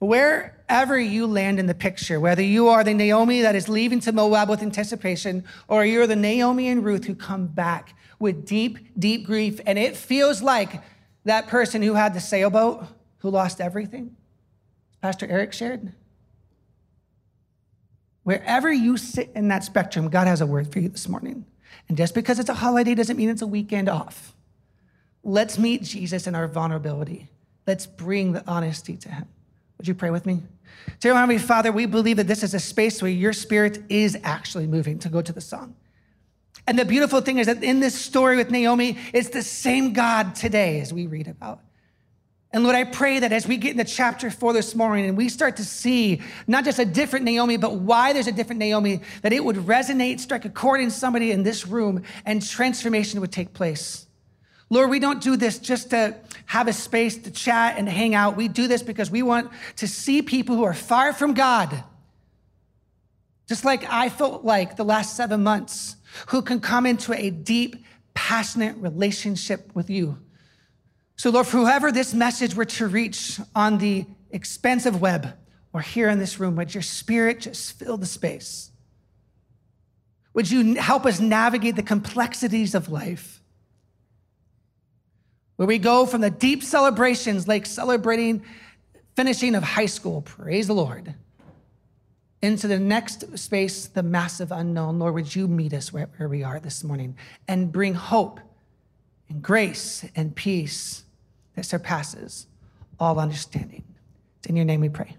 Wherever 0.00 0.98
you 0.98 1.28
land 1.28 1.60
in 1.60 1.66
the 1.66 1.74
picture, 1.74 2.18
whether 2.18 2.42
you 2.42 2.68
are 2.68 2.82
the 2.82 2.92
Naomi 2.92 3.42
that 3.42 3.54
is 3.54 3.68
leaving 3.68 4.00
to 4.00 4.12
Moab 4.12 4.48
with 4.48 4.60
anticipation, 4.60 5.44
or 5.68 5.84
you're 5.84 6.08
the 6.08 6.16
Naomi 6.16 6.68
and 6.68 6.84
Ruth 6.84 7.04
who 7.04 7.14
come 7.14 7.46
back 7.46 7.94
with 8.18 8.44
deep, 8.44 8.78
deep 8.98 9.24
grief, 9.24 9.60
and 9.64 9.78
it 9.78 9.96
feels 9.96 10.42
like 10.42 10.82
that 11.24 11.46
person 11.46 11.82
who 11.82 11.94
had 11.94 12.14
the 12.14 12.20
sailboat 12.20 12.84
who 13.18 13.30
lost 13.30 13.60
everything, 13.60 14.16
Pastor 15.00 15.28
Eric 15.28 15.52
shared. 15.52 15.92
Wherever 18.24 18.72
you 18.72 18.96
sit 18.96 19.30
in 19.34 19.48
that 19.48 19.64
spectrum, 19.64 20.08
God 20.08 20.26
has 20.26 20.40
a 20.40 20.46
word 20.46 20.72
for 20.72 20.78
you 20.78 20.88
this 20.88 21.08
morning. 21.08 21.44
And 21.88 21.96
just 21.96 22.14
because 22.14 22.38
it's 22.38 22.48
a 22.48 22.54
holiday 22.54 22.94
doesn't 22.94 23.16
mean 23.16 23.28
it's 23.28 23.42
a 23.42 23.46
weekend 23.46 23.88
off. 23.88 24.34
Let's 25.24 25.58
meet 25.58 25.82
Jesus 25.82 26.26
in 26.26 26.34
our 26.34 26.46
vulnerability. 26.48 27.28
Let's 27.66 27.86
bring 27.86 28.32
the 28.32 28.44
honesty 28.46 28.96
to 28.96 29.08
him. 29.08 29.28
Would 29.78 29.88
you 29.88 29.94
pray 29.94 30.10
with 30.10 30.26
me? 30.26 30.42
Dear 31.00 31.14
Heavenly 31.14 31.38
Father, 31.38 31.72
we 31.72 31.86
believe 31.86 32.16
that 32.16 32.26
this 32.26 32.42
is 32.42 32.54
a 32.54 32.60
space 32.60 33.02
where 33.02 33.10
your 33.10 33.32
spirit 33.32 33.82
is 33.88 34.16
actually 34.22 34.66
moving 34.66 34.98
to 35.00 35.08
go 35.08 35.20
to 35.22 35.32
the 35.32 35.40
song. 35.40 35.74
And 36.66 36.78
the 36.78 36.84
beautiful 36.84 37.20
thing 37.20 37.38
is 37.38 37.46
that 37.46 37.62
in 37.62 37.80
this 37.80 37.94
story 37.94 38.36
with 38.36 38.50
Naomi, 38.50 38.98
it's 39.12 39.30
the 39.30 39.42
same 39.42 39.92
God 39.92 40.34
today 40.34 40.80
as 40.80 40.92
we 40.92 41.06
read 41.06 41.28
about. 41.28 41.60
And 42.54 42.64
Lord, 42.64 42.76
I 42.76 42.84
pray 42.84 43.18
that 43.18 43.32
as 43.32 43.46
we 43.46 43.56
get 43.56 43.70
into 43.72 43.84
chapter 43.84 44.30
four 44.30 44.52
this 44.52 44.74
morning 44.74 45.06
and 45.06 45.16
we 45.16 45.30
start 45.30 45.56
to 45.56 45.64
see 45.64 46.20
not 46.46 46.64
just 46.64 46.78
a 46.78 46.84
different 46.84 47.24
Naomi, 47.24 47.56
but 47.56 47.76
why 47.76 48.12
there's 48.12 48.26
a 48.26 48.32
different 48.32 48.58
Naomi, 48.58 49.00
that 49.22 49.32
it 49.32 49.42
would 49.42 49.56
resonate, 49.56 50.20
strike 50.20 50.44
a 50.44 50.50
chord 50.50 50.82
in 50.82 50.90
somebody 50.90 51.30
in 51.30 51.44
this 51.44 51.66
room, 51.66 52.02
and 52.26 52.46
transformation 52.46 53.22
would 53.22 53.32
take 53.32 53.54
place. 53.54 54.06
Lord, 54.68 54.90
we 54.90 54.98
don't 54.98 55.22
do 55.22 55.36
this 55.36 55.58
just 55.58 55.90
to 55.90 56.14
have 56.44 56.68
a 56.68 56.72
space 56.74 57.16
to 57.18 57.30
chat 57.30 57.78
and 57.78 57.88
hang 57.88 58.14
out. 58.14 58.36
We 58.36 58.48
do 58.48 58.68
this 58.68 58.82
because 58.82 59.10
we 59.10 59.22
want 59.22 59.50
to 59.76 59.88
see 59.88 60.20
people 60.20 60.54
who 60.54 60.64
are 60.64 60.74
far 60.74 61.14
from 61.14 61.32
God, 61.32 61.84
just 63.48 63.64
like 63.64 63.84
I 63.90 64.10
felt 64.10 64.44
like 64.44 64.76
the 64.76 64.84
last 64.84 65.16
seven 65.16 65.42
months, 65.42 65.96
who 66.28 66.42
can 66.42 66.60
come 66.60 66.84
into 66.84 67.14
a 67.14 67.30
deep, 67.30 67.84
passionate 68.12 68.76
relationship 68.76 69.70
with 69.74 69.88
you. 69.88 70.18
So, 71.16 71.30
Lord, 71.30 71.46
for 71.46 71.58
whoever 71.58 71.92
this 71.92 72.14
message 72.14 72.54
were 72.54 72.64
to 72.64 72.88
reach 72.88 73.40
on 73.54 73.78
the 73.78 74.06
expensive 74.30 75.00
web 75.00 75.36
or 75.72 75.80
here 75.80 76.08
in 76.08 76.18
this 76.18 76.40
room, 76.40 76.56
would 76.56 76.74
your 76.74 76.82
spirit 76.82 77.40
just 77.40 77.78
fill 77.78 77.96
the 77.96 78.06
space? 78.06 78.70
Would 80.34 80.50
you 80.50 80.74
help 80.74 81.06
us 81.06 81.20
navigate 81.20 81.76
the 81.76 81.82
complexities 81.82 82.74
of 82.74 82.88
life? 82.88 83.40
Where 85.56 85.68
we 85.68 85.78
go 85.78 86.06
from 86.06 86.22
the 86.22 86.30
deep 86.30 86.62
celebrations, 86.62 87.46
like 87.46 87.66
celebrating 87.66 88.42
finishing 89.14 89.54
of 89.54 89.62
high 89.62 89.86
school, 89.86 90.22
praise 90.22 90.66
the 90.66 90.72
Lord, 90.72 91.14
into 92.40 92.66
the 92.66 92.78
next 92.78 93.38
space, 93.38 93.86
the 93.86 94.02
massive 94.02 94.50
unknown. 94.50 94.98
Lord, 94.98 95.14
would 95.14 95.34
you 95.34 95.46
meet 95.46 95.74
us 95.74 95.92
where, 95.92 96.08
where 96.16 96.28
we 96.28 96.42
are 96.42 96.58
this 96.58 96.82
morning 96.82 97.16
and 97.46 97.70
bring 97.70 97.94
hope 97.94 98.40
and 99.32 99.42
grace 99.42 100.04
and 100.14 100.34
peace 100.34 101.04
that 101.56 101.64
surpasses 101.64 102.46
all 103.00 103.18
understanding. 103.18 103.82
It's 104.38 104.48
in 104.48 104.56
your 104.56 104.64
name 104.64 104.80
we 104.80 104.88
pray. 104.88 105.16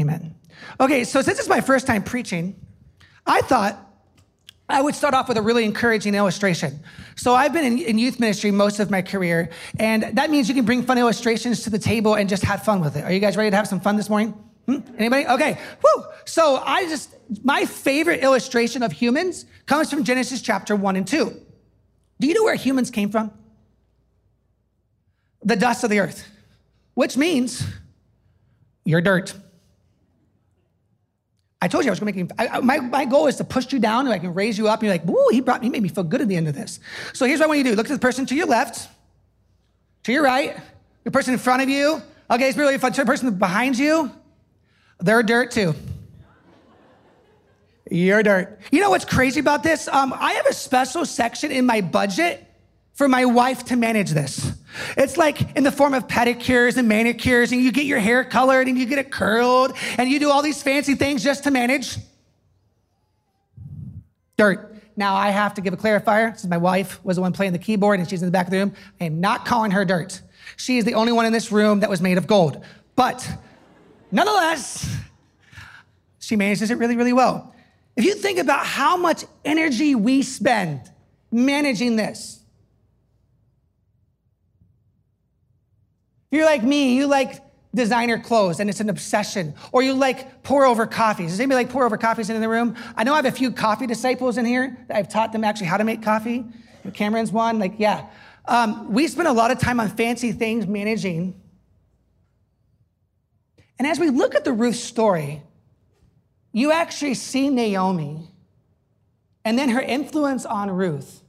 Amen. 0.00 0.34
Okay, 0.80 1.04
so 1.04 1.20
since 1.22 1.38
it's 1.38 1.48
my 1.48 1.60
first 1.60 1.86
time 1.86 2.02
preaching, 2.02 2.58
I 3.26 3.42
thought 3.42 3.82
I 4.68 4.80
would 4.80 4.94
start 4.94 5.14
off 5.14 5.28
with 5.28 5.36
a 5.36 5.42
really 5.42 5.64
encouraging 5.64 6.14
illustration. 6.14 6.80
So 7.14 7.34
I've 7.34 7.52
been 7.52 7.64
in, 7.64 7.78
in, 7.78 7.98
youth 7.98 8.18
ministry 8.18 8.50
most 8.50 8.80
of 8.80 8.90
my 8.90 9.02
career, 9.02 9.50
and 9.78 10.02
that 10.16 10.30
means 10.30 10.48
you 10.48 10.54
can 10.54 10.64
bring 10.64 10.82
fun 10.82 10.98
illustrations 10.98 11.62
to 11.64 11.70
the 11.70 11.78
table 11.78 12.14
and 12.14 12.28
just 12.28 12.42
have 12.42 12.64
fun 12.64 12.80
with 12.80 12.96
it. 12.96 13.04
Are 13.04 13.12
you 13.12 13.20
guys 13.20 13.36
ready 13.36 13.50
to 13.50 13.56
have 13.56 13.68
some 13.68 13.80
fun 13.80 13.96
this 13.96 14.08
morning? 14.08 14.32
Hmm? 14.66 14.78
Anybody? 14.98 15.26
Okay. 15.26 15.58
Woo. 15.82 16.04
So 16.24 16.56
I 16.56 16.88
just 16.88 17.14
my 17.44 17.64
favorite 17.64 18.22
illustration 18.22 18.82
of 18.82 18.92
humans 18.92 19.44
comes 19.66 19.90
from 19.90 20.04
Genesis 20.04 20.42
chapter 20.42 20.74
one 20.74 20.96
and 20.96 21.06
two. 21.06 21.40
Do 22.18 22.26
you 22.26 22.34
know 22.34 22.44
where 22.44 22.54
humans 22.54 22.90
came 22.90 23.10
from? 23.10 23.30
the 25.46 25.56
dust 25.56 25.84
of 25.84 25.90
the 25.90 26.00
earth, 26.00 26.28
which 26.94 27.16
means 27.16 27.64
you're 28.84 29.00
dirt. 29.00 29.32
I 31.62 31.68
told 31.68 31.84
you 31.84 31.90
I 31.90 31.92
was 31.92 32.00
going 32.00 32.12
to 32.12 32.34
make 32.36 32.64
my, 32.64 32.80
my 32.80 33.04
goal 33.04 33.28
is 33.28 33.36
to 33.36 33.44
push 33.44 33.72
you 33.72 33.78
down 33.78 34.06
and 34.06 34.12
I 34.12 34.18
can 34.18 34.34
raise 34.34 34.58
you 34.58 34.68
up. 34.68 34.80
And 34.80 34.88
you're 34.88 34.94
like, 34.94 35.04
woo, 35.04 35.28
he 35.30 35.40
brought, 35.40 35.60
me, 35.60 35.68
he 35.68 35.70
made 35.70 35.82
me 35.82 35.88
feel 35.88 36.04
good 36.04 36.20
at 36.20 36.28
the 36.28 36.36
end 36.36 36.48
of 36.48 36.54
this. 36.54 36.80
So 37.12 37.26
here's 37.26 37.38
what 37.38 37.46
I 37.46 37.48
want 37.48 37.58
you 37.58 37.64
to 37.64 37.70
do. 37.70 37.76
Look 37.76 37.86
at 37.86 37.92
the 37.92 37.98
person 37.98 38.26
to 38.26 38.34
your 38.34 38.46
left, 38.46 38.88
to 40.02 40.12
your 40.12 40.24
right, 40.24 40.56
the 41.04 41.10
person 41.12 41.32
in 41.32 41.38
front 41.38 41.62
of 41.62 41.68
you. 41.68 42.02
Okay, 42.28 42.48
it's 42.48 42.58
really 42.58 42.76
fun. 42.76 42.92
To 42.92 43.02
the 43.02 43.06
person 43.06 43.32
behind 43.38 43.78
you, 43.78 44.10
they're 44.98 45.22
dirt 45.22 45.52
too. 45.52 45.74
You're 47.90 48.22
dirt. 48.22 48.60
You 48.72 48.80
know 48.80 48.90
what's 48.90 49.04
crazy 49.04 49.40
about 49.40 49.62
this? 49.62 49.88
Um, 49.88 50.12
I 50.16 50.32
have 50.32 50.46
a 50.46 50.52
special 50.52 51.04
section 51.04 51.52
in 51.52 51.66
my 51.66 51.80
budget 51.80 52.42
for 52.94 53.08
my 53.08 53.24
wife 53.26 53.64
to 53.66 53.76
manage 53.76 54.10
this. 54.10 54.52
It's 54.96 55.16
like 55.16 55.56
in 55.56 55.64
the 55.64 55.70
form 55.70 55.94
of 55.94 56.08
pedicures 56.08 56.76
and 56.76 56.88
manicures, 56.88 57.52
and 57.52 57.60
you 57.60 57.70
get 57.70 57.84
your 57.84 58.00
hair 58.00 58.24
colored 58.24 58.68
and 58.68 58.76
you 58.78 58.86
get 58.86 58.98
it 58.98 59.12
curled, 59.12 59.76
and 59.98 60.10
you 60.10 60.18
do 60.18 60.30
all 60.30 60.42
these 60.42 60.62
fancy 60.62 60.94
things 60.94 61.22
just 61.22 61.44
to 61.44 61.50
manage 61.50 61.98
dirt. 64.36 64.74
Now, 64.96 65.14
I 65.14 65.28
have 65.28 65.54
to 65.54 65.60
give 65.60 65.74
a 65.74 65.76
clarifier 65.76 66.38
since 66.38 66.50
my 66.50 66.56
wife 66.56 67.04
was 67.04 67.16
the 67.16 67.22
one 67.22 67.32
playing 67.32 67.52
the 67.52 67.58
keyboard 67.58 68.00
and 68.00 68.08
she's 68.08 68.22
in 68.22 68.26
the 68.26 68.32
back 68.32 68.46
of 68.46 68.50
the 68.50 68.58
room. 68.58 68.72
I 69.00 69.04
am 69.04 69.20
not 69.20 69.44
calling 69.44 69.70
her 69.72 69.84
dirt. 69.84 70.22
She 70.56 70.78
is 70.78 70.84
the 70.84 70.94
only 70.94 71.12
one 71.12 71.26
in 71.26 71.32
this 71.32 71.52
room 71.52 71.80
that 71.80 71.90
was 71.90 72.00
made 72.00 72.16
of 72.16 72.26
gold. 72.26 72.64
But 72.94 73.28
nonetheless, 74.10 74.88
she 76.18 76.34
manages 76.34 76.70
it 76.70 76.78
really, 76.78 76.96
really 76.96 77.12
well. 77.12 77.54
If 77.96 78.04
you 78.04 78.14
think 78.14 78.38
about 78.38 78.66
how 78.66 78.96
much 78.96 79.24
energy 79.44 79.94
we 79.94 80.22
spend 80.22 80.80
managing 81.30 81.96
this, 81.96 82.36
If 86.30 86.38
you're 86.38 86.46
like 86.46 86.64
me, 86.64 86.96
you 86.96 87.06
like 87.06 87.40
designer 87.74 88.18
clothes 88.18 88.58
and 88.58 88.68
it's 88.68 88.80
an 88.80 88.90
obsession, 88.90 89.54
or 89.70 89.82
you 89.82 89.92
like 89.92 90.42
pour 90.42 90.64
over 90.64 90.86
coffees. 90.86 91.30
Does 91.30 91.40
anybody 91.40 91.64
like 91.64 91.70
pour 91.70 91.84
over 91.84 91.96
coffees 91.96 92.30
in 92.30 92.40
the 92.40 92.48
room? 92.48 92.74
I 92.96 93.04
know 93.04 93.12
I 93.12 93.16
have 93.16 93.26
a 93.26 93.30
few 93.30 93.52
coffee 93.52 93.86
disciples 93.86 94.36
in 94.36 94.44
here 94.44 94.76
that 94.88 94.96
I've 94.96 95.08
taught 95.08 95.32
them 95.32 95.44
actually 95.44 95.68
how 95.68 95.76
to 95.76 95.84
make 95.84 96.02
coffee. 96.02 96.44
Cameron's 96.94 97.30
one, 97.30 97.58
like, 97.58 97.74
yeah. 97.78 98.06
Um, 98.46 98.92
we 98.92 99.06
spend 99.08 99.28
a 99.28 99.32
lot 99.32 99.50
of 99.50 99.58
time 99.58 99.80
on 99.80 99.88
fancy 99.88 100.32
things 100.32 100.66
managing. 100.66 101.40
And 103.78 103.86
as 103.86 103.98
we 103.98 104.10
look 104.10 104.34
at 104.34 104.44
the 104.44 104.52
Ruth 104.52 104.76
story, 104.76 105.42
you 106.56 106.72
actually 106.72 107.12
see 107.12 107.50
Naomi 107.50 108.30
and 109.44 109.58
then 109.58 109.68
her 109.68 109.80
influence 109.82 110.46
on 110.46 110.70
Ruth 110.70 111.22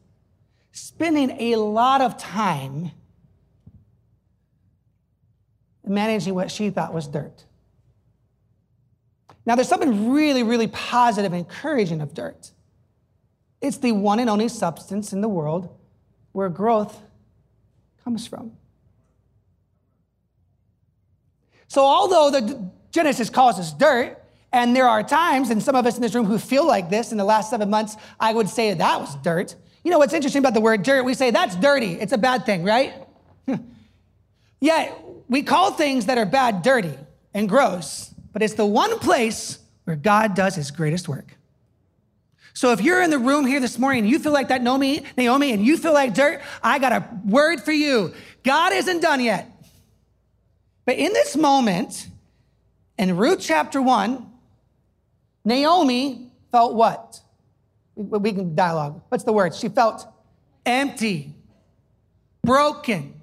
spending 0.71 1.31
a 1.31 1.57
lot 1.57 1.99
of 1.99 2.17
time 2.17 2.91
managing 5.85 6.33
what 6.33 6.49
she 6.49 6.69
thought 6.69 6.93
was 6.93 7.07
dirt. 7.09 7.43
Now, 9.45 9.55
there's 9.55 9.67
something 9.67 10.11
really, 10.11 10.43
really 10.43 10.67
positive 10.67 11.33
and 11.33 11.45
encouraging 11.45 11.99
of 11.99 12.13
dirt. 12.13 12.51
It's 13.59 13.79
the 13.79 13.91
one 13.91 14.19
and 14.19 14.29
only 14.29 14.47
substance 14.47 15.11
in 15.11 15.19
the 15.19 15.27
world 15.27 15.77
where 16.31 16.47
growth 16.47 17.01
comes 18.01 18.25
from. 18.25 18.53
So, 21.67 21.83
although 21.83 22.31
the 22.31 22.71
Genesis 22.91 23.29
calls 23.29 23.59
us 23.59 23.73
dirt, 23.73 24.23
and 24.51 24.75
there 24.75 24.87
are 24.87 25.03
times, 25.03 25.49
and 25.49 25.61
some 25.61 25.75
of 25.75 25.85
us 25.85 25.95
in 25.95 26.01
this 26.01 26.15
room 26.15 26.25
who 26.25 26.37
feel 26.37 26.65
like 26.65 26.89
this 26.89 27.11
in 27.11 27.17
the 27.17 27.25
last 27.25 27.49
seven 27.49 27.69
months, 27.69 27.95
I 28.19 28.33
would 28.33 28.49
say 28.49 28.73
that 28.73 28.99
was 28.99 29.15
dirt. 29.17 29.55
You 29.83 29.91
know 29.91 29.99
what's 29.99 30.13
interesting 30.13 30.39
about 30.39 30.53
the 30.53 30.61
word 30.61 30.83
dirt? 30.83 31.03
We 31.03 31.13
say 31.13 31.31
that's 31.31 31.55
dirty. 31.55 31.93
It's 31.93 32.13
a 32.13 32.17
bad 32.17 32.45
thing, 32.45 32.63
right? 32.63 32.93
Yet, 34.59 34.97
we 35.27 35.43
call 35.43 35.71
things 35.71 36.05
that 36.05 36.17
are 36.17 36.25
bad 36.25 36.61
dirty 36.61 36.93
and 37.33 37.47
gross, 37.47 38.13
but 38.33 38.41
it's 38.41 38.53
the 38.53 38.65
one 38.65 38.99
place 38.99 39.59
where 39.83 39.95
God 39.95 40.35
does 40.35 40.55
his 40.55 40.71
greatest 40.71 41.07
work. 41.07 41.37
So 42.53 42.71
if 42.71 42.81
you're 42.81 43.03
in 43.03 43.11
the 43.11 43.19
room 43.19 43.45
here 43.45 43.59
this 43.59 43.77
morning 43.77 44.05
and 44.05 44.09
you 44.09 44.17
feel 44.17 44.31
like 44.31 44.47
that 44.47 44.63
Naomi, 44.63 45.03
Naomi 45.15 45.51
and 45.51 45.63
you 45.63 45.77
feel 45.77 45.93
like 45.93 46.15
dirt, 46.15 46.41
I 46.63 46.79
got 46.79 46.91
a 46.91 47.07
word 47.23 47.61
for 47.61 47.71
you. 47.71 48.13
God 48.43 48.73
isn't 48.73 49.01
done 49.01 49.21
yet. 49.21 49.51
But 50.83 50.95
in 50.95 51.13
this 51.13 51.35
moment, 51.35 52.07
in 52.97 53.15
Ruth 53.15 53.41
chapter 53.41 53.79
1, 53.79 54.25
Naomi 55.47 56.29
felt 56.51 56.75
what? 56.75 57.21
We 57.95 58.33
can 58.33 58.53
dialogue. 58.53 59.01
What's 59.07 59.23
the 59.23 59.31
word? 59.31 59.55
She 59.55 59.69
felt 59.69 60.05
empty, 60.65 61.33
broken, 62.43 63.13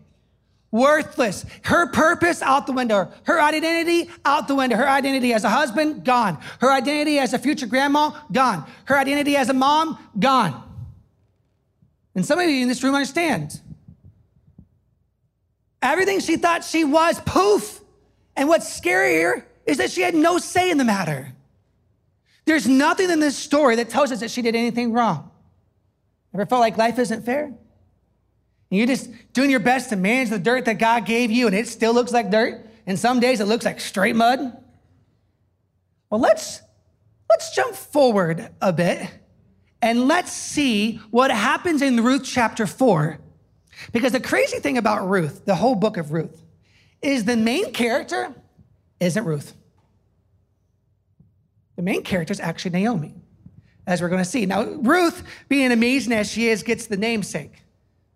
worthless. 0.71 1.45
Her 1.65 1.93
purpose 1.93 2.41
out 2.41 2.67
the 2.67 2.73
window. 2.73 3.13
Her 3.25 3.43
identity 3.43 4.11
out 4.25 4.49
the 4.49 4.55
window. 4.55 4.75
Her 4.75 4.89
identity 4.89 5.35
as 5.35 5.45
a 5.45 5.51
husband, 5.51 6.03
gone. 6.03 6.41
Her 6.61 6.73
identity 6.73 7.19
as 7.19 7.35
a 7.35 7.39
future 7.39 7.67
grandma, 7.67 8.19
gone. 8.33 8.65
Her 8.87 8.97
identity 8.99 9.37
as 9.37 9.51
a 9.51 9.55
mom, 9.55 9.99
gone. 10.19 10.63
And 12.15 12.25
some 12.25 12.39
of 12.39 12.49
you 12.49 12.63
in 12.63 12.69
this 12.69 12.83
room 12.83 12.95
understand. 12.95 13.61
Everything 15.83 16.21
she 16.21 16.39
thought 16.39 16.65
she 16.65 16.85
was, 16.85 17.21
poof. 17.21 17.83
And 18.35 18.49
what's 18.49 18.81
scarier 18.81 19.45
is 19.67 19.77
that 19.77 19.91
she 19.91 20.01
had 20.01 20.15
no 20.15 20.39
say 20.39 20.71
in 20.71 20.79
the 20.79 20.85
matter. 20.85 21.35
There's 22.45 22.69
nothing 22.69 23.11
in 23.11 23.21
this 23.21 23.37
story 23.37 23.77
that 23.77 23.89
tells 23.89 24.13
us 24.13 24.21
that 24.21 24.31
she 24.31 24.43
did 24.43 24.55
anything 24.55 24.93
wrong. 24.93 25.31
Ever 26.35 26.47
felt 26.47 26.61
like 26.61 26.77
life 26.77 26.99
isn't 26.99 27.25
fair? 27.25 27.45
And 27.45 27.57
you're 28.71 28.87
just 28.87 29.11
doing 29.33 29.51
your 29.51 29.61
best 29.61 29.91
to 29.91 29.97
manage 29.97 30.31
the 30.31 30.39
dirt 30.39 30.65
that 30.65 30.79
God 30.79 31.07
gave 31.07 31.31
you, 31.31 31.47
and 31.47 31.55
it 31.55 31.69
still 31.69 31.95
looks 31.95 32.13
like 32.13 32.31
dirt. 32.31 32.67
And 32.87 32.99
some 32.99 33.21
days 33.21 33.41
it 33.41 33.47
looks 33.47 33.65
like 33.65 33.81
straight 33.81 34.17
mud. 34.17 34.41
Well, 36.11 36.21
let's 36.21 36.61
let's 37.31 37.55
jump 37.55 37.75
forward 37.75 38.51
a 38.61 38.73
bit 38.73 39.09
and 39.81 40.07
let's 40.07 40.33
see 40.33 40.97
what 41.11 41.31
happens 41.31 41.83
in 41.83 42.03
Ruth 42.03 42.23
chapter 42.25 42.67
4. 42.67 43.19
Because 43.93 44.13
the 44.13 44.21
crazy 44.21 44.59
thing 44.59 44.79
about 44.79 45.09
Ruth, 45.09 45.45
the 45.45 45.57
whole 45.57 45.75
book 45.75 45.97
of 45.97 46.13
Ruth, 46.13 46.43
is 47.03 47.25
the 47.25 47.37
main 47.37 47.73
character 47.73 48.35
isn't 49.01 49.25
Ruth. 49.25 49.55
The 51.77 51.83
main 51.83 52.03
character 52.03 52.33
is 52.33 52.41
actually 52.41 52.73
Naomi, 52.73 53.15
as 53.87 54.01
we're 54.01 54.09
going 54.09 54.23
to 54.23 54.29
see. 54.29 54.47
Now, 54.47 54.65
Ruth, 54.65 55.23
being 55.49 55.73
amazing 55.73 56.13
as 56.13 56.31
she 56.31 56.49
is, 56.49 56.63
gets 56.63 56.87
the 56.87 56.97
namesake. 56.97 57.63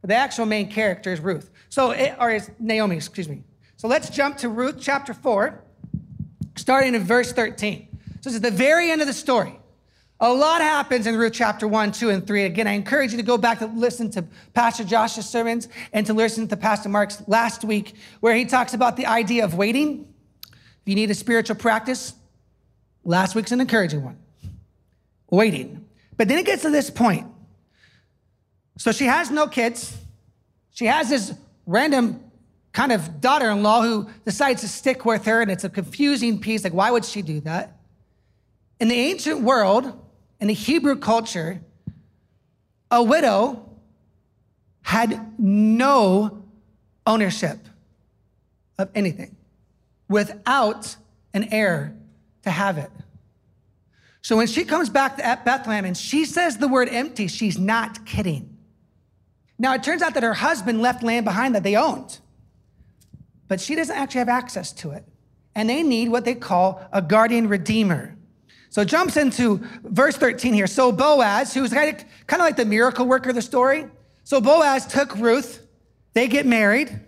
The 0.02 0.14
actual 0.14 0.46
main 0.46 0.70
character 0.70 1.12
is 1.12 1.20
Ruth. 1.20 1.50
So, 1.68 1.90
it, 1.90 2.14
or 2.18 2.30
is 2.30 2.50
Naomi, 2.58 2.96
excuse 2.96 3.28
me. 3.28 3.42
So 3.76 3.88
let's 3.88 4.10
jump 4.10 4.38
to 4.38 4.48
Ruth 4.48 4.76
chapter 4.80 5.12
4, 5.12 5.62
starting 6.56 6.94
in 6.94 7.04
verse 7.04 7.32
13. 7.32 7.88
So 8.20 8.30
this 8.30 8.34
is 8.34 8.40
the 8.40 8.50
very 8.50 8.90
end 8.90 9.00
of 9.00 9.06
the 9.06 9.12
story. 9.12 9.58
A 10.20 10.32
lot 10.32 10.60
happens 10.60 11.06
in 11.06 11.16
Ruth 11.16 11.32
chapter 11.32 11.68
1, 11.68 11.92
2, 11.92 12.10
and 12.10 12.26
3. 12.26 12.44
Again, 12.44 12.66
I 12.66 12.72
encourage 12.72 13.12
you 13.12 13.18
to 13.18 13.22
go 13.22 13.38
back 13.38 13.60
to 13.60 13.66
listen 13.66 14.10
to 14.10 14.24
Pastor 14.52 14.82
Josh's 14.82 15.28
sermons 15.28 15.68
and 15.92 16.04
to 16.06 16.12
listen 16.12 16.48
to 16.48 16.56
Pastor 16.56 16.88
Mark's 16.88 17.22
last 17.28 17.62
week, 17.62 17.94
where 18.18 18.34
he 18.34 18.44
talks 18.44 18.74
about 18.74 18.96
the 18.96 19.06
idea 19.06 19.44
of 19.44 19.54
waiting. 19.54 20.12
If 20.42 20.82
you 20.86 20.96
need 20.96 21.12
a 21.12 21.14
spiritual 21.14 21.54
practice, 21.54 22.14
last 23.04 23.34
week's 23.34 23.52
an 23.52 23.60
encouraging 23.60 24.04
one. 24.04 24.18
Waiting. 25.30 25.86
But 26.16 26.28
then 26.28 26.38
it 26.38 26.46
gets 26.46 26.62
to 26.62 26.70
this 26.70 26.90
point. 26.90 27.26
So 28.76 28.92
she 28.92 29.04
has 29.04 29.30
no 29.30 29.46
kids. 29.46 29.96
She 30.70 30.86
has 30.86 31.08
this 31.08 31.34
random 31.66 32.22
kind 32.72 32.92
of 32.92 33.20
daughter 33.20 33.50
in 33.50 33.62
law 33.62 33.82
who 33.82 34.08
decides 34.24 34.60
to 34.60 34.68
stick 34.68 35.04
with 35.04 35.24
her, 35.24 35.42
and 35.42 35.50
it's 35.50 35.64
a 35.64 35.68
confusing 35.68 36.40
piece. 36.40 36.64
Like, 36.64 36.72
why 36.72 36.90
would 36.90 37.04
she 37.04 37.22
do 37.22 37.40
that? 37.40 37.76
In 38.78 38.88
the 38.88 38.94
ancient 38.94 39.40
world, 39.40 39.92
in 40.40 40.46
the 40.46 40.54
Hebrew 40.54 40.96
culture, 40.96 41.60
a 42.90 43.02
widow 43.02 43.68
had 44.82 45.38
no 45.38 46.44
ownership 47.06 47.58
of 48.78 48.88
anything 48.94 49.36
without 50.08 50.96
an 51.34 51.48
heir 51.50 51.97
to 52.48 52.52
have 52.52 52.78
it. 52.78 52.90
So 54.22 54.36
when 54.36 54.46
she 54.46 54.64
comes 54.64 54.90
back 54.90 55.16
to 55.16 55.40
Bethlehem 55.44 55.84
and 55.84 55.96
she 55.96 56.24
says 56.24 56.58
the 56.58 56.68
word 56.68 56.88
empty, 56.90 57.28
she's 57.28 57.58
not 57.58 58.04
kidding. 58.04 58.56
Now 59.58 59.74
it 59.74 59.82
turns 59.82 60.02
out 60.02 60.14
that 60.14 60.22
her 60.22 60.34
husband 60.34 60.82
left 60.82 61.02
land 61.02 61.24
behind 61.24 61.54
that 61.54 61.62
they 61.62 61.76
owned, 61.76 62.18
but 63.48 63.60
she 63.60 63.74
doesn't 63.74 63.96
actually 63.96 64.20
have 64.20 64.28
access 64.28 64.72
to 64.74 64.90
it. 64.90 65.04
And 65.54 65.68
they 65.68 65.82
need 65.82 66.10
what 66.10 66.24
they 66.24 66.34
call 66.34 66.86
a 66.92 67.02
guardian 67.02 67.48
redeemer. 67.48 68.16
So 68.70 68.82
it 68.82 68.88
jumps 68.88 69.16
into 69.16 69.60
verse 69.82 70.16
13 70.16 70.52
here. 70.52 70.66
So 70.66 70.92
Boaz, 70.92 71.54
who's 71.54 71.72
kind 71.72 71.96
of, 71.96 72.04
kind 72.26 72.42
of 72.42 72.46
like 72.46 72.56
the 72.56 72.64
miracle 72.64 73.06
worker 73.06 73.30
of 73.30 73.34
the 73.34 73.42
story. 73.42 73.86
So 74.24 74.40
Boaz 74.40 74.86
took 74.86 75.16
Ruth, 75.16 75.66
they 76.12 76.28
get 76.28 76.44
married, 76.44 77.00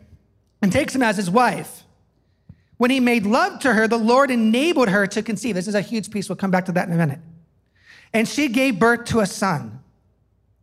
and 0.63 0.73
takes 0.73 0.95
him 0.95 1.03
as 1.03 1.17
his 1.17 1.31
wife. 1.31 1.80
When 2.81 2.91
he 2.91 2.99
made 2.99 3.27
love 3.27 3.59
to 3.59 3.75
her, 3.75 3.87
the 3.87 3.99
Lord 3.99 4.31
enabled 4.31 4.89
her 4.89 5.07
to 5.09 5.23
conceive. 5.23 5.55
This 5.55 5.69
is 5.69 5.75
a 5.75 5.83
huge 5.83 6.11
piece. 6.11 6.31
We'll 6.31 6.37
come 6.37 6.51
back 6.51 6.65
to 6.65 6.73
that 6.73 6.89
in 6.89 6.95
a 6.95 6.97
minute. 6.97 7.19
And 8.15 8.27
she 8.27 8.49
gave 8.49 8.79
birth 8.79 9.05
to 9.09 9.21
a 9.21 9.27
son. 9.27 9.81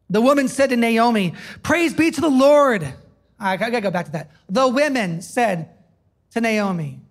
The 0.09 0.19
woman 0.19 0.47
said 0.47 0.71
to 0.71 0.77
Naomi, 0.77 1.35
Praise 1.61 1.93
be 1.93 2.09
to 2.09 2.19
the 2.19 2.27
Lord. 2.27 2.91
I 3.39 3.55
gotta 3.55 3.81
go 3.81 3.91
back 3.91 4.07
to 4.07 4.11
that. 4.13 4.31
The 4.49 4.67
women 4.67 5.21
said 5.21 5.69
to 6.31 6.41
Naomi, 6.41 7.01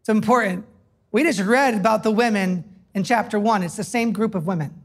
It's 0.00 0.08
important. 0.08 0.66
We 1.12 1.22
just 1.22 1.38
read 1.38 1.74
about 1.76 2.02
the 2.02 2.10
women 2.10 2.64
in 2.94 3.04
chapter 3.04 3.38
one. 3.38 3.62
It's 3.62 3.76
the 3.76 3.84
same 3.84 4.12
group 4.12 4.34
of 4.34 4.48
women. 4.48 4.82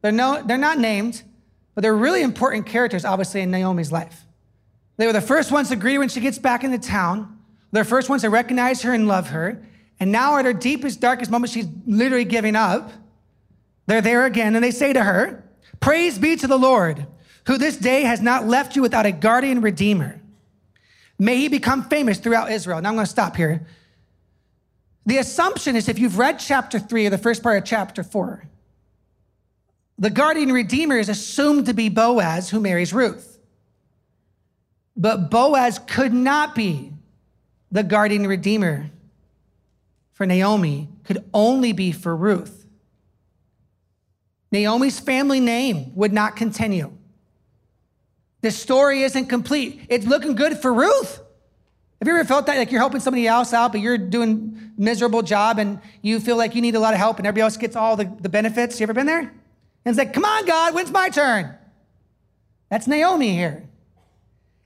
They're, 0.00 0.10
no, 0.10 0.42
they're 0.42 0.56
not 0.56 0.78
named, 0.78 1.22
but 1.74 1.82
they're 1.82 1.94
really 1.94 2.22
important 2.22 2.64
characters, 2.64 3.04
obviously, 3.04 3.42
in 3.42 3.50
Naomi's 3.50 3.92
life. 3.92 4.24
They 4.96 5.04
were 5.06 5.12
the 5.12 5.20
first 5.20 5.52
ones 5.52 5.68
to 5.68 5.76
greet 5.76 5.96
her 5.96 5.98
when 5.98 6.08
she 6.08 6.20
gets 6.20 6.38
back 6.38 6.64
into 6.64 6.78
town. 6.78 7.36
They're 7.72 7.84
the 7.84 7.88
first 7.88 8.08
ones 8.08 8.22
to 8.22 8.30
recognize 8.30 8.82
her 8.82 8.92
and 8.92 9.06
love 9.06 9.30
her. 9.30 9.62
And 9.98 10.10
now, 10.10 10.38
at 10.38 10.44
her 10.44 10.52
deepest, 10.52 11.00
darkest 11.00 11.30
moment, 11.30 11.52
she's 11.52 11.66
literally 11.86 12.24
giving 12.24 12.56
up. 12.56 12.90
They're 13.86 14.00
there 14.00 14.24
again, 14.24 14.54
and 14.54 14.64
they 14.64 14.70
say 14.70 14.92
to 14.92 15.02
her, 15.02 15.44
Praise 15.80 16.18
be 16.18 16.36
to 16.36 16.46
the 16.46 16.58
Lord, 16.58 17.06
who 17.46 17.58
this 17.58 17.76
day 17.76 18.02
has 18.02 18.20
not 18.20 18.46
left 18.46 18.76
you 18.76 18.82
without 18.82 19.06
a 19.06 19.12
guardian 19.12 19.60
redeemer. 19.60 20.20
May 21.18 21.36
he 21.36 21.48
become 21.48 21.84
famous 21.84 22.18
throughout 22.18 22.50
Israel. 22.50 22.80
Now 22.80 22.88
I'm 22.88 22.94
going 22.94 23.04
to 23.04 23.10
stop 23.10 23.36
here. 23.36 23.66
The 25.06 25.18
assumption 25.18 25.76
is 25.76 25.88
if 25.88 25.98
you've 25.98 26.18
read 26.18 26.38
chapter 26.38 26.78
three 26.78 27.06
or 27.06 27.10
the 27.10 27.18
first 27.18 27.42
part 27.42 27.58
of 27.58 27.64
chapter 27.64 28.02
four, 28.02 28.44
the 29.98 30.10
guardian 30.10 30.52
redeemer 30.52 30.96
is 30.96 31.10
assumed 31.10 31.66
to 31.66 31.74
be 31.74 31.90
Boaz 31.90 32.48
who 32.48 32.58
marries 32.58 32.94
Ruth. 32.94 33.38
But 34.96 35.30
Boaz 35.30 35.78
could 35.78 36.14
not 36.14 36.54
be 36.54 36.89
the 37.70 37.82
guardian 37.82 38.26
redeemer 38.26 38.90
for 40.20 40.26
Naomi, 40.26 40.86
could 41.04 41.24
only 41.32 41.72
be 41.72 41.92
for 41.92 42.14
Ruth. 42.14 42.66
Naomi's 44.52 45.00
family 45.00 45.40
name 45.40 45.92
would 45.94 46.12
not 46.12 46.36
continue. 46.36 46.92
The 48.42 48.50
story 48.50 49.02
isn't 49.02 49.30
complete. 49.30 49.80
It's 49.88 50.04
looking 50.04 50.34
good 50.34 50.58
for 50.58 50.74
Ruth. 50.74 51.20
Have 52.00 52.06
you 52.06 52.14
ever 52.14 52.24
felt 52.26 52.44
that 52.46 52.58
like 52.58 52.70
you're 52.70 52.80
helping 52.80 53.00
somebody 53.00 53.26
else 53.26 53.54
out, 53.54 53.72
but 53.72 53.80
you're 53.80 53.96
doing 53.96 54.72
miserable 54.76 55.22
job 55.22 55.58
and 55.58 55.80
you 56.02 56.20
feel 56.20 56.36
like 56.36 56.54
you 56.54 56.60
need 56.60 56.74
a 56.74 56.80
lot 56.80 56.92
of 56.92 56.98
help 56.98 57.16
and 57.16 57.26
everybody 57.26 57.40
else 57.40 57.56
gets 57.56 57.74
all 57.74 57.96
the, 57.96 58.04
the 58.20 58.28
benefits? 58.28 58.78
You 58.78 58.84
ever 58.84 58.92
been 58.92 59.06
there? 59.06 59.20
And 59.20 59.30
it's 59.86 59.96
like, 59.96 60.12
come 60.12 60.26
on, 60.26 60.44
God, 60.44 60.74
when's 60.74 60.90
my 60.90 61.08
turn? 61.08 61.54
That's 62.68 62.86
Naomi 62.86 63.32
here. 63.32 63.69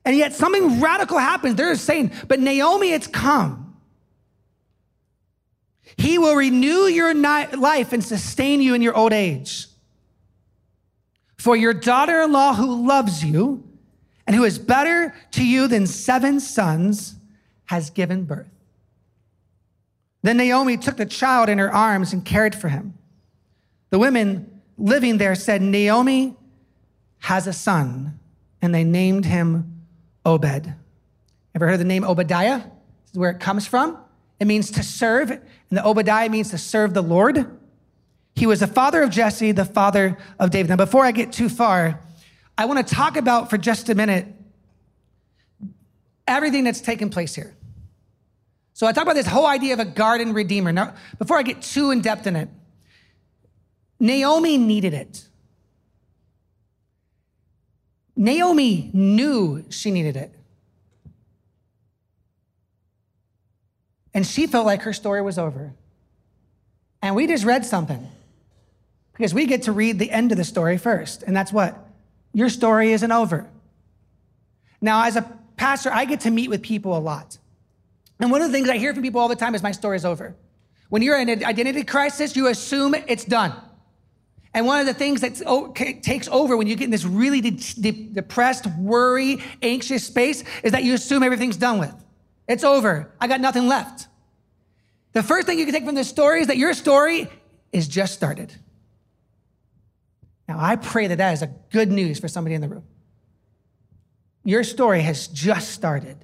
And 0.04 0.16
yet 0.16 0.34
something 0.34 0.80
radical 0.80 1.18
happens. 1.18 1.54
They're 1.54 1.74
saying, 1.76 2.12
but 2.28 2.40
Naomi, 2.40 2.92
it's 2.92 3.06
come. 3.06 3.76
He 5.96 6.18
will 6.18 6.34
renew 6.34 6.86
your 6.86 7.14
life 7.14 7.92
and 7.92 8.04
sustain 8.04 8.60
you 8.60 8.74
in 8.74 8.82
your 8.82 8.96
old 8.96 9.12
age. 9.12 9.66
For 11.38 11.56
your 11.56 11.74
daughter 11.74 12.22
in 12.22 12.32
law 12.32 12.54
who 12.54 12.86
loves 12.86 13.24
you 13.24 13.62
and 14.26 14.34
who 14.34 14.44
is 14.44 14.58
better 14.58 15.14
to 15.32 15.46
you 15.46 15.68
than 15.68 15.86
seven 15.86 16.40
sons 16.40 17.16
has 17.66 17.90
given 17.90 18.24
birth. 18.24 18.48
Then 20.22 20.38
Naomi 20.38 20.78
took 20.78 20.96
the 20.96 21.06
child 21.06 21.48
in 21.48 21.58
her 21.58 21.72
arms 21.72 22.12
and 22.12 22.24
cared 22.24 22.54
for 22.54 22.68
him. 22.68 22.94
The 23.90 23.98
women 23.98 24.62
living 24.78 25.18
there 25.18 25.34
said, 25.34 25.60
Naomi 25.60 26.34
has 27.20 27.46
a 27.46 27.52
son, 27.52 28.18
and 28.60 28.74
they 28.74 28.84
named 28.84 29.26
him 29.26 29.73
Obed. 30.24 30.74
Ever 31.54 31.66
heard 31.66 31.74
of 31.74 31.78
the 31.78 31.84
name 31.84 32.04
Obadiah? 32.04 32.58
This 32.58 33.12
is 33.12 33.18
where 33.18 33.30
it 33.30 33.40
comes 33.40 33.66
from. 33.66 33.98
It 34.40 34.46
means 34.46 34.70
to 34.72 34.82
serve, 34.82 35.30
and 35.30 35.42
the 35.70 35.86
Obadiah 35.86 36.28
means 36.28 36.50
to 36.50 36.58
serve 36.58 36.94
the 36.94 37.02
Lord. 37.02 37.46
He 38.34 38.46
was 38.46 38.60
the 38.60 38.66
father 38.66 39.02
of 39.02 39.10
Jesse, 39.10 39.52
the 39.52 39.64
father 39.64 40.18
of 40.38 40.50
David. 40.50 40.70
Now, 40.70 40.76
before 40.76 41.04
I 41.04 41.12
get 41.12 41.32
too 41.32 41.48
far, 41.48 42.00
I 42.58 42.64
want 42.64 42.86
to 42.86 42.94
talk 42.94 43.16
about 43.16 43.50
for 43.50 43.58
just 43.58 43.88
a 43.88 43.94
minute 43.94 44.26
everything 46.26 46.64
that's 46.64 46.80
taken 46.80 47.10
place 47.10 47.34
here. 47.34 47.54
So 48.72 48.86
I 48.88 48.92
talk 48.92 49.04
about 49.04 49.14
this 49.14 49.26
whole 49.26 49.46
idea 49.46 49.72
of 49.74 49.78
a 49.78 49.84
guardian 49.84 50.32
redeemer. 50.32 50.72
Now, 50.72 50.94
before 51.18 51.38
I 51.38 51.42
get 51.42 51.62
too 51.62 51.90
in 51.90 52.00
depth 52.00 52.26
in 52.26 52.34
it, 52.34 52.48
Naomi 54.00 54.58
needed 54.58 54.94
it. 54.94 55.28
Naomi 58.16 58.90
knew 58.92 59.64
she 59.70 59.90
needed 59.90 60.16
it. 60.16 60.32
And 64.12 64.24
she 64.24 64.46
felt 64.46 64.64
like 64.64 64.82
her 64.82 64.92
story 64.92 65.22
was 65.22 65.38
over. 65.38 65.72
And 67.02 67.16
we 67.16 67.26
just 67.26 67.44
read 67.44 67.66
something 67.66 68.08
because 69.12 69.34
we 69.34 69.46
get 69.46 69.64
to 69.64 69.72
read 69.72 69.98
the 69.98 70.10
end 70.10 70.30
of 70.30 70.38
the 70.38 70.44
story 70.44 70.78
first. 70.78 71.22
And 71.24 71.36
that's 71.36 71.52
what? 71.52 71.76
Your 72.32 72.48
story 72.48 72.92
isn't 72.92 73.12
over. 73.12 73.48
Now, 74.80 75.04
as 75.04 75.16
a 75.16 75.22
pastor, 75.56 75.90
I 75.92 76.04
get 76.04 76.20
to 76.20 76.30
meet 76.30 76.48
with 76.48 76.62
people 76.62 76.96
a 76.96 77.00
lot. 77.00 77.38
And 78.20 78.30
one 78.30 78.42
of 78.42 78.48
the 78.48 78.52
things 78.52 78.68
I 78.68 78.78
hear 78.78 78.94
from 78.94 79.02
people 79.02 79.20
all 79.20 79.28
the 79.28 79.36
time 79.36 79.54
is 79.54 79.62
my 79.62 79.72
story 79.72 79.96
is 79.96 80.04
over. 80.04 80.34
When 80.88 81.02
you're 81.02 81.18
in 81.18 81.28
an 81.28 81.44
identity 81.44 81.82
crisis, 81.82 82.36
you 82.36 82.46
assume 82.46 82.94
it's 82.94 83.24
done. 83.24 83.52
And 84.54 84.66
one 84.66 84.78
of 84.78 84.86
the 84.86 84.94
things 84.94 85.20
that 85.22 85.34
takes 86.02 86.28
over 86.28 86.56
when 86.56 86.68
you 86.68 86.76
get 86.76 86.84
in 86.84 86.90
this 86.92 87.04
really 87.04 87.40
de- 87.40 87.50
de- 87.50 88.08
depressed, 88.12 88.66
worry, 88.78 89.42
anxious 89.62 90.06
space 90.06 90.44
is 90.62 90.70
that 90.70 90.84
you 90.84 90.94
assume 90.94 91.24
everything's 91.24 91.56
done 91.56 91.80
with. 91.80 91.92
It's 92.46 92.62
over. 92.62 93.12
I 93.20 93.26
got 93.26 93.40
nothing 93.40 93.66
left. 93.66 94.06
The 95.12 95.24
first 95.24 95.48
thing 95.48 95.58
you 95.58 95.64
can 95.64 95.74
take 95.74 95.84
from 95.84 95.96
this 95.96 96.08
story 96.08 96.42
is 96.42 96.46
that 96.46 96.56
your 96.56 96.72
story 96.72 97.28
is 97.72 97.88
just 97.88 98.14
started. 98.14 98.54
Now, 100.48 100.58
I 100.60 100.76
pray 100.76 101.08
that 101.08 101.18
that 101.18 101.32
is 101.32 101.42
a 101.42 101.48
good 101.72 101.90
news 101.90 102.20
for 102.20 102.28
somebody 102.28 102.54
in 102.54 102.60
the 102.60 102.68
room. 102.68 102.84
Your 104.44 104.62
story 104.62 105.02
has 105.02 105.26
just 105.26 105.70
started. 105.70 106.16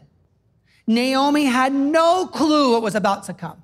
Naomi 0.87 1.47
had 1.47 1.73
no 1.73 2.27
clue 2.27 2.73
what 2.73 2.83
was 2.83 2.95
about 2.95 3.25
to 3.25 3.35
come. 3.35 3.63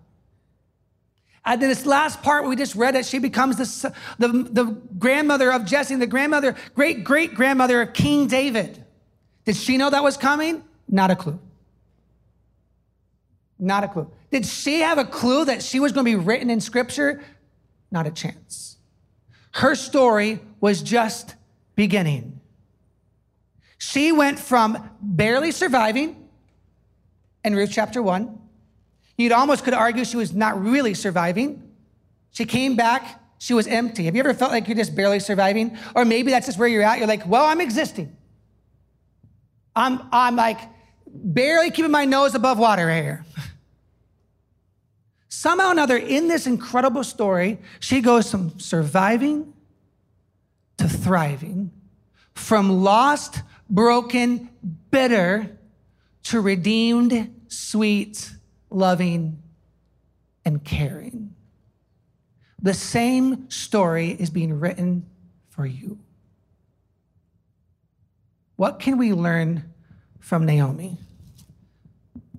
And 1.47 1.63
then 1.63 1.69
this 1.69 1.87
last 1.87 2.23
part 2.23 2.45
we 2.45 2.57
just 2.57 2.75
read 2.75 2.97
that 2.97 3.07
she 3.07 3.21
becomes 3.21 3.57
the, 3.57 3.95
the, 4.19 4.29
the 4.29 4.65
grandmother 4.99 5.53
of 5.53 5.65
Jesse, 5.65 5.95
the 5.95 6.07
grandmother, 6.07 6.57
great 6.75 7.05
great 7.05 7.35
grandmother 7.35 7.81
of 7.81 7.93
King 7.93 8.27
David. 8.27 8.85
Did 9.45 9.55
she 9.55 9.77
know 9.77 9.89
that 9.89 10.03
was 10.03 10.17
coming? 10.17 10.65
Not 10.89 11.13
a 11.13 11.17
clue. 11.17 11.39
Not 13.61 13.85
a 13.85 13.89
clue. 13.89 14.11
Did 14.33 14.45
she 14.45 14.81
have 14.81 14.99
a 14.99 15.05
clue 15.05 15.45
that 15.45 15.63
she 15.63 15.79
was 15.79 15.93
going 15.93 16.05
to 16.05 16.11
be 16.11 16.17
written 16.17 16.51
in 16.51 16.61
scripture? 16.61 17.23
Not 17.93 18.09
a 18.09 18.11
chance. 18.11 18.77
Her 19.53 19.77
story 19.77 20.41
was 20.61 20.83
just 20.83 21.37
beginning. 21.77 22.41
She 23.79 24.11
went 24.11 24.41
from 24.41 24.91
barely 25.01 25.53
surviving 25.53 26.29
in 27.45 27.55
Ruth 27.55 27.71
chapter 27.73 28.03
1. 28.03 28.46
You'd 29.17 29.33
almost 29.33 29.65
could 29.65 29.75
argue 29.75 30.05
she 30.05 30.17
was 30.17 30.35
not 30.35 30.63
really 30.63 30.95
surviving. 30.95 31.63
She 32.31 32.45
came 32.45 32.77
back, 32.77 33.21
she 33.39 33.55
was 33.55 33.67
empty. 33.67 34.05
Have 34.05 34.15
you 34.15 34.21
ever 34.21 34.35
felt 34.35 34.53
like 34.53 34.69
you're 34.69 34.77
just 34.77 34.95
barely 34.95 35.21
surviving? 35.21 35.77
Or 35.95 36.05
maybe 36.05 36.31
that's 36.31 36.47
just 36.47 36.59
where 36.59 36.69
you're 36.69 36.83
at. 36.83 36.99
You're 36.99 37.07
like, 37.07 37.27
well, 37.27 37.45
I'm 37.45 37.61
existing. 37.61 38.15
I'm, 39.75 40.03
I'm 40.13 40.37
like 40.37 40.59
barely 41.07 41.71
keeping 41.71 41.91
my 41.91 42.05
nose 42.05 42.35
above 42.35 42.59
water 42.59 42.87
right 42.87 43.03
here. 43.03 43.25
Somehow 45.29 45.69
or 45.69 45.73
another, 45.73 45.97
in 45.97 46.29
this 46.29 46.47
incredible 46.47 47.05
story, 47.05 47.59
she 47.79 48.01
goes 48.01 48.31
from 48.31 48.59
surviving 48.59 49.53
to 50.79 50.89
thriving, 50.89 51.71
from 52.35 52.83
lost, 52.83 53.43
broken, 53.69 54.49
bitter 54.91 55.59
to 56.25 56.41
redeemed, 56.41 57.35
sweet, 57.49 58.31
loving, 58.71 59.43
and 60.45 60.65
caring. 60.65 61.35
The 62.63 62.75
same 62.75 63.51
story 63.51 64.11
is 64.11 64.31
being 64.31 64.59
written 64.59 65.07
for 65.51 65.67
you. 65.67 65.99
What 68.57 68.81
can 68.81 68.97
we 68.97 69.13
learn 69.13 69.65
from 70.21 70.47
Naomi? 70.47 70.97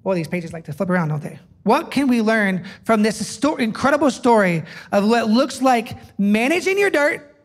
Well, 0.03 0.15
these 0.15 0.27
pages 0.27 0.53
like 0.53 0.65
to 0.65 0.73
flip 0.73 0.89
around, 0.89 1.09
don't 1.09 1.21
they? 1.21 1.39
What 1.63 1.91
can 1.91 2.07
we 2.07 2.21
learn 2.21 2.65
from 2.85 3.03
this 3.03 3.27
story, 3.27 3.63
incredible 3.63 4.09
story 4.09 4.63
of 4.91 5.07
what 5.07 5.29
looks 5.29 5.61
like 5.61 5.97
managing 6.17 6.79
your 6.79 6.89
dirt, 6.89 7.35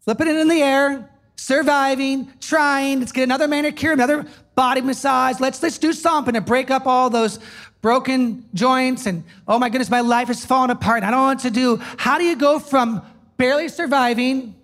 flipping 0.00 0.28
it 0.28 0.36
in 0.36 0.48
the 0.48 0.62
air, 0.62 1.10
surviving, 1.40 2.32
trying. 2.38 3.00
Let's 3.00 3.12
get 3.12 3.24
another 3.24 3.48
manicure, 3.48 3.92
another 3.92 4.26
body 4.60 4.82
massage. 4.82 5.40
Let's 5.40 5.62
let's 5.62 5.78
do 5.78 5.94
something 5.94 6.34
to 6.34 6.42
break 6.42 6.70
up 6.70 6.86
all 6.86 7.08
those 7.08 7.38
broken 7.80 8.44
joints 8.52 9.06
and 9.06 9.24
oh 9.48 9.58
my 9.58 9.70
goodness, 9.70 9.88
my 9.88 10.02
life 10.02 10.28
is 10.28 10.44
falling 10.44 10.68
apart. 10.68 11.02
I 11.02 11.10
don't 11.10 11.18
know 11.18 11.26
what 11.28 11.38
to 11.38 11.50
do. 11.50 11.78
How 11.96 12.18
do 12.18 12.24
you 12.24 12.36
go 12.36 12.58
from 12.58 13.00
barely 13.38 13.68
surviving 13.68 14.54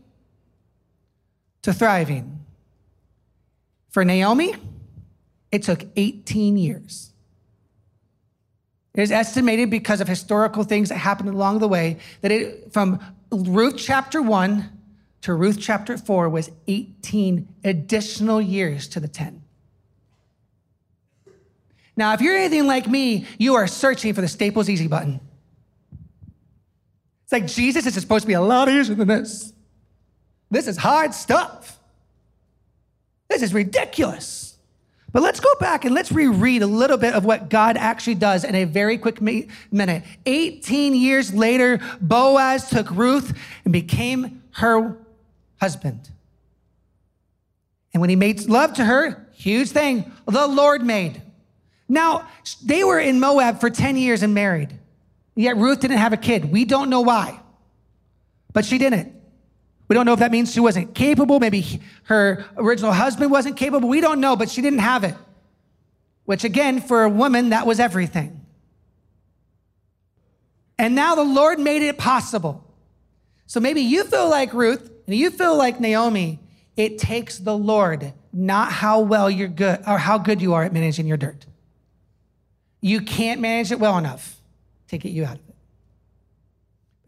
to 1.63 1.73
thriving? 1.73 2.45
For 3.89 4.05
Naomi, 4.05 4.55
it 5.51 5.63
took 5.63 5.83
18 5.97 6.59
years. 6.59 7.11
It 8.93 9.01
is 9.01 9.11
estimated 9.11 9.71
because 9.71 10.03
of 10.03 10.09
historical 10.09 10.63
things 10.63 10.91
that 10.91 10.99
happened 10.99 11.31
along 11.31 11.61
the 11.61 11.69
way 11.69 12.01
that 12.21 12.31
it 12.31 12.71
from 12.71 13.01
Ruth 13.33 13.79
chapter 13.79 14.21
1 14.21 14.71
to 15.23 15.33
Ruth 15.33 15.57
chapter 15.59 15.97
4 15.97 16.29
was 16.29 16.51
18 16.69 17.49
additional 17.65 18.43
years 18.43 18.89
to 18.89 19.01
the 19.01 19.09
10. 19.09 19.45
Now, 21.97 22.13
if 22.13 22.21
you're 22.21 22.37
anything 22.37 22.67
like 22.67 22.87
me, 22.87 23.27
you 23.39 23.55
are 23.55 23.67
searching 23.67 24.13
for 24.13 24.21
the 24.21 24.29
Staples 24.29 24.69
Easy 24.69 24.87
button. 24.87 25.21
It's 27.25 27.33
like, 27.33 27.47
Jesus, 27.47 27.87
is 27.87 27.95
supposed 27.95 28.23
to 28.23 28.29
be 28.29 28.35
a 28.35 28.41
lot 28.41 28.69
easier 28.69 28.95
than 28.95 29.09
this. 29.09 29.53
This 30.51 30.69
is 30.69 30.77
hard 30.77 31.15
stuff. 31.15 31.79
This 33.29 33.43
is 33.43 33.53
ridiculous. 33.53 34.57
But 35.13 35.23
let's 35.23 35.41
go 35.41 35.49
back 35.59 35.85
and 35.85 35.95
let's 35.95 36.13
reread 36.13 36.63
a 36.63 36.67
little 36.67 36.99
bit 36.99 37.15
of 37.15 37.25
what 37.25 37.49
God 37.49 37.77
actually 37.79 38.17
does 38.17 38.45
in 38.45 38.55
a 38.55 38.65
very 38.65 38.99
quick 38.99 39.21
minute. 39.21 40.05
18 40.27 40.95
years 40.95 41.33
later, 41.33 41.81
Boaz 42.01 42.69
took 42.69 42.91
Ruth 42.91 43.37
and 43.65 43.73
became 43.73 44.43
her 44.53 44.97
husband. 45.59 46.11
And 47.95 48.03
when 48.03 48.11
he 48.11 48.17
made 48.17 48.47
love 48.47 48.75
to 48.75 48.85
her, 48.85 49.27
huge 49.33 49.71
thing, 49.71 50.13
the 50.27 50.47
Lord 50.47 50.85
made. 50.85 51.23
Now, 51.89 52.29
they 52.65 52.83
were 52.85 52.99
in 52.99 53.21
Moab 53.21 53.61
for 53.61 53.71
10 53.71 53.97
years 53.97 54.23
and 54.23 54.35
married. 54.35 54.77
Yet 55.35 55.57
Ruth 55.57 55.81
didn't 55.81 55.99
have 55.99 56.13
a 56.13 56.17
kid. 56.17 56.51
We 56.51 56.65
don't 56.65 56.91
know 56.91 57.03
why, 57.03 57.41
but 58.53 58.65
she 58.65 58.79
didn't. 58.79 59.13
We 59.89 59.95
don't 59.95 60.07
know 60.07 60.15
if 60.15 60.19
that 60.19 60.33
means 60.33 60.53
she 60.53 60.61
wasn't 60.61 60.95
capable. 60.95 61.39
Maybe 61.39 61.81
her 62.05 62.45
original 62.57 62.93
husband 62.93 63.31
wasn't 63.31 63.57
capable. 63.57 63.89
We 63.89 64.01
don't 64.01 64.21
know, 64.21 64.35
but 64.35 64.51
she 64.51 64.63
didn't 64.63 64.81
have 64.81 65.05
it. 65.05 65.15
Which, 66.25 66.43
again, 66.43 66.81
for 66.81 67.05
a 67.05 67.09
woman, 67.09 67.51
that 67.51 67.67
was 67.67 67.79
everything. 67.79 68.45
And 70.79 70.95
now 70.95 71.15
the 71.15 71.23
Lord 71.23 71.61
made 71.61 71.83
it 71.83 71.99
possible. 71.99 72.65
So 73.47 73.61
maybe 73.61 73.83
you 73.83 74.05
feel 74.05 74.29
like 74.29 74.53
Ruth 74.53 74.91
and 75.07 75.15
you 75.15 75.31
feel 75.31 75.57
like 75.57 75.79
Naomi. 75.81 76.41
It 76.77 76.99
takes 76.99 77.39
the 77.39 77.57
Lord, 77.57 78.13
not 78.33 78.73
how 78.73 79.01
well 79.01 79.31
you're 79.31 79.49
good 79.49 79.81
or 79.87 79.99
how 79.99 80.19
good 80.19 80.43
you 80.43 80.55
are 80.55 80.65
at 80.65 80.73
managing 80.73 81.07
your 81.07 81.17
dirt. 81.17 81.47
You 82.81 83.01
can't 83.01 83.41
manage 83.41 83.73
it 83.73 83.81
well 83.81 83.99
enough 83.99 84.37
to 84.89 84.99
get 84.99 85.13
you 85.13 85.25
out 85.25 85.37
of 85.37 85.49
it. 85.49 85.55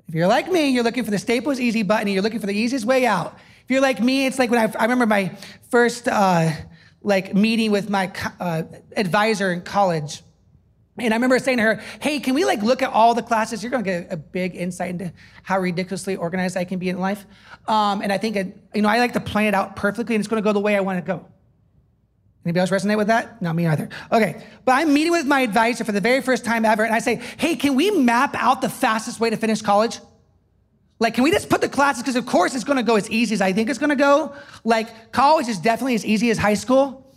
If 0.09 0.15
you're 0.15 0.27
like 0.27 0.51
me, 0.51 0.71
you're 0.71 0.85
looking 0.85 1.05
for 1.05 1.11
the 1.11 1.19
Staples 1.19 1.61
Easy 1.61 1.83
button, 1.83 2.09
you're 2.09 2.23
looking 2.23 2.41
for 2.41 2.47
the 2.47 2.57
easiest 2.57 2.87
way 2.87 3.05
out. 3.05 3.39
If 3.65 3.71
you're 3.71 3.83
like 3.83 4.01
me, 4.01 4.27
it's 4.27 4.39
like 4.39 4.51
when 4.51 4.59
I, 4.59 4.73
I 4.79 4.85
remember 4.85 5.05
my 5.05 5.37
first 5.71 6.09
uh, 6.09 6.51
like 7.03 7.35
meeting 7.35 7.71
with 7.71 7.91
my 7.91 8.11
uh, 8.41 8.63
advisor 8.97 9.53
in 9.53 9.61
college. 9.63 10.23
And 10.99 11.13
I 11.13 11.17
remember 11.17 11.39
saying 11.39 11.59
to 11.59 11.63
her, 11.63 11.83
hey, 12.01 12.19
can 12.19 12.35
we 12.35 12.45
like 12.45 12.63
look 12.63 12.83
at 12.83 12.91
all 12.91 13.15
the 13.15 13.23
classes? 13.23 13.63
You're 13.63 13.71
going 13.71 13.85
to 13.85 13.91
get 13.91 14.13
a 14.13 14.17
big 14.17 14.57
insight 14.57 14.91
into 14.91 15.13
how 15.43 15.61
ridiculously 15.61 16.17
organized 16.17 16.57
I 16.57 16.65
can 16.65 16.79
be 16.79 16.89
in 16.89 16.99
life. 16.99 17.25
Um, 17.69 18.01
and 18.01 18.13
I 18.13 18.19
think, 18.19 18.37
it, 18.37 18.57
you 18.75 18.83
know, 18.83 18.89
I 18.89 18.99
like 18.99 19.13
to 19.13 19.21
plan 19.21 19.47
it 19.47 19.55
out 19.55 19.77
perfectly 19.77 20.17
and 20.17 20.21
it's 20.21 20.29
going 20.29 20.43
to 20.43 20.45
go 20.45 20.53
the 20.53 20.61
way 20.61 20.75
I 20.75 20.81
want 20.81 20.99
to 20.99 21.07
go. 21.07 21.27
Anybody 22.49 22.61
else 22.61 22.71
resonate 22.71 22.97
with 22.97 23.09
that? 23.09 23.43
Not 23.43 23.57
me 23.57 23.67
either. 23.67 23.91
Okay, 24.11 24.43
but 24.65 24.73
I'm 24.73 24.95
meeting 24.95 25.13
with 25.13 25.27
my 25.27 25.43
advisor 25.43 25.85
for 25.85 25.93
the 25.93 26.01
very 26.01 26.23
first 26.23 26.47
time 26.47 26.65
ever, 26.65 26.83
and 26.83 26.95
I 26.95 26.99
say, 26.99 27.17
hey, 27.37 27.57
can 27.57 27.75
we 27.75 27.91
map 27.91 28.35
out 28.35 28.63
the 28.63 28.71
fastest 28.71 29.21
way 29.21 29.29
to 29.29 29.37
finish 29.37 29.61
college? 29.61 30.01
Like, 30.99 31.13
can 31.13 31.25
we 31.25 31.31
just 31.31 31.51
put 31.51 31.61
the 31.61 31.69
classes? 31.69 32.03
Because 32.03 32.17
of 32.17 32.25
course 32.25 32.55
it's 32.55 32.65
gonna 32.65 32.83
go 32.83 32.97
as 32.97 33.11
easy 33.11 33.35
as 33.35 33.43
I 33.43 33.53
think 33.53 33.69
it's 33.69 33.79
gonna 33.79 33.97
go. 33.97 34.35
Like, 34.65 35.13
college 35.13 35.47
is 35.47 35.59
definitely 35.59 35.95
as 35.95 36.07
easy 36.07 36.31
as 36.31 36.39
high 36.39 36.55
school. 36.55 37.15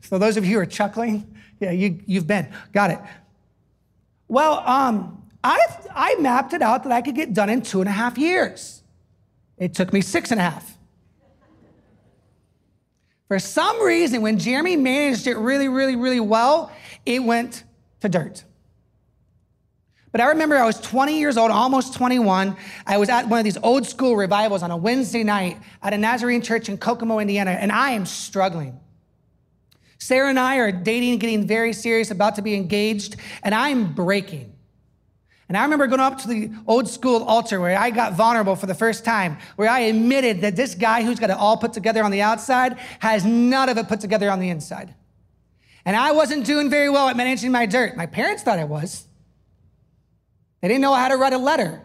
So 0.00 0.16
those 0.16 0.38
of 0.38 0.46
you 0.46 0.54
who 0.54 0.62
are 0.62 0.66
chuckling, 0.66 1.36
yeah, 1.60 1.72
you, 1.72 2.00
you've 2.06 2.26
been. 2.26 2.48
Got 2.72 2.92
it. 2.92 2.98
Well, 4.26 4.66
um, 4.66 5.22
I, 5.44 5.60
I 5.94 6.14
mapped 6.14 6.54
it 6.54 6.62
out 6.62 6.84
that 6.84 6.92
I 6.92 7.02
could 7.02 7.14
get 7.14 7.34
done 7.34 7.50
in 7.50 7.60
two 7.60 7.80
and 7.80 7.90
a 7.90 7.92
half 7.92 8.16
years. 8.16 8.82
It 9.58 9.74
took 9.74 9.92
me 9.92 10.00
six 10.00 10.30
and 10.30 10.40
a 10.40 10.44
half. 10.44 10.71
For 13.32 13.38
some 13.38 13.80
reason, 13.80 14.20
when 14.20 14.38
Jeremy 14.38 14.76
managed 14.76 15.26
it 15.26 15.38
really, 15.38 15.66
really, 15.66 15.96
really 15.96 16.20
well, 16.20 16.70
it 17.06 17.24
went 17.24 17.64
to 18.00 18.10
dirt. 18.10 18.44
But 20.10 20.20
I 20.20 20.26
remember 20.26 20.58
I 20.58 20.66
was 20.66 20.78
20 20.78 21.18
years 21.18 21.38
old, 21.38 21.50
almost 21.50 21.94
21. 21.94 22.54
I 22.86 22.98
was 22.98 23.08
at 23.08 23.30
one 23.30 23.38
of 23.38 23.44
these 23.44 23.56
old 23.56 23.86
school 23.86 24.16
revivals 24.16 24.62
on 24.62 24.70
a 24.70 24.76
Wednesday 24.76 25.24
night 25.24 25.56
at 25.82 25.94
a 25.94 25.96
Nazarene 25.96 26.42
church 26.42 26.68
in 26.68 26.76
Kokomo, 26.76 27.20
Indiana, 27.20 27.52
and 27.52 27.72
I 27.72 27.92
am 27.92 28.04
struggling. 28.04 28.78
Sarah 29.96 30.28
and 30.28 30.38
I 30.38 30.56
are 30.56 30.70
dating, 30.70 31.16
getting 31.16 31.46
very 31.46 31.72
serious, 31.72 32.10
about 32.10 32.34
to 32.34 32.42
be 32.42 32.54
engaged, 32.54 33.16
and 33.42 33.54
I'm 33.54 33.94
breaking. 33.94 34.52
And 35.52 35.58
I 35.58 35.64
remember 35.64 35.86
going 35.86 36.00
up 36.00 36.16
to 36.20 36.28
the 36.28 36.50
old 36.66 36.88
school 36.88 37.22
altar 37.24 37.60
where 37.60 37.78
I 37.78 37.90
got 37.90 38.14
vulnerable 38.14 38.56
for 38.56 38.64
the 38.64 38.74
first 38.74 39.04
time, 39.04 39.36
where 39.56 39.68
I 39.68 39.80
admitted 39.80 40.40
that 40.40 40.56
this 40.56 40.74
guy 40.74 41.02
who's 41.02 41.20
got 41.20 41.28
it 41.28 41.36
all 41.36 41.58
put 41.58 41.74
together 41.74 42.02
on 42.02 42.10
the 42.10 42.22
outside 42.22 42.78
has 43.00 43.26
none 43.26 43.68
of 43.68 43.76
it 43.76 43.86
put 43.86 44.00
together 44.00 44.30
on 44.30 44.40
the 44.40 44.48
inside. 44.48 44.94
And 45.84 45.94
I 45.94 46.12
wasn't 46.12 46.46
doing 46.46 46.70
very 46.70 46.88
well 46.88 47.06
at 47.06 47.18
managing 47.18 47.52
my 47.52 47.66
dirt. 47.66 47.98
My 47.98 48.06
parents 48.06 48.42
thought 48.42 48.58
I 48.58 48.64
was. 48.64 49.04
They 50.62 50.68
didn't 50.68 50.80
know 50.80 50.94
how 50.94 51.08
to 51.08 51.18
write 51.18 51.34
a 51.34 51.38
letter 51.38 51.84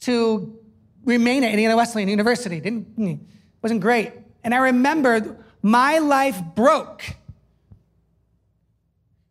to 0.00 0.58
remain 1.04 1.44
at 1.44 1.50
Indiana 1.50 1.76
Wesleyan 1.76 2.08
University. 2.08 2.58
Didn't, 2.58 2.86
hmm, 2.96 3.14
wasn't 3.62 3.82
great. 3.82 4.14
And 4.42 4.52
I 4.52 4.58
remember 4.58 5.36
my 5.62 5.98
life 5.98 6.42
broke 6.56 7.04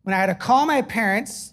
when 0.04 0.14
I 0.14 0.16
had 0.16 0.28
to 0.28 0.34
call 0.34 0.64
my 0.64 0.80
parents 0.80 1.52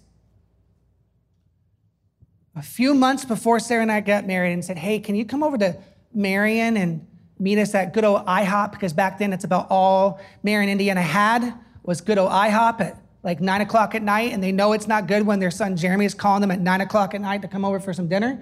a 2.58 2.62
few 2.62 2.96
months 2.96 3.24
before 3.24 3.60
Sarah 3.60 3.84
and 3.84 3.92
I 3.92 4.02
got 4.02 4.26
married 4.26 4.54
and 4.54 4.66
said, 4.66 4.78
Hey, 4.78 5.00
can 5.00 5.16
you 5.16 5.26
come 5.26 5.44
over 5.44 5.58
to 5.60 5.78
Marion 6.12 6.76
and 6.76 7.06
meet 7.38 7.60
us 7.60 7.76
at 7.76 7.94
good 7.94 8.04
old 8.04 8.26
IHOP? 8.26 8.72
Because 8.72 8.94
back 8.94 9.20
then 9.20 9.32
it's 9.32 9.44
about 9.44 9.68
all 9.70 10.20
Marion, 10.42 10.70
Indiana 10.70 11.02
had 11.02 11.54
was 11.84 12.02
good 12.02 12.18
old 12.18 12.32
IHOP 12.32 12.82
at 12.82 13.00
like 13.22 13.40
nine 13.40 13.62
o'clock 13.62 13.94
at 13.94 14.02
night. 14.02 14.34
And 14.34 14.44
they 14.44 14.52
know 14.52 14.74
it's 14.74 14.88
not 14.88 15.08
good 15.08 15.26
when 15.26 15.40
their 15.40 15.52
son 15.52 15.78
Jeremy 15.78 16.06
is 16.06 16.16
calling 16.16 16.42
them 16.42 16.50
at 16.50 16.60
nine 16.60 16.82
o'clock 16.82 17.14
at 17.14 17.22
night 17.22 17.44
to 17.44 17.48
come 17.48 17.64
over 17.64 17.80
for 17.80 17.94
some 17.94 18.08
dinner. 18.08 18.40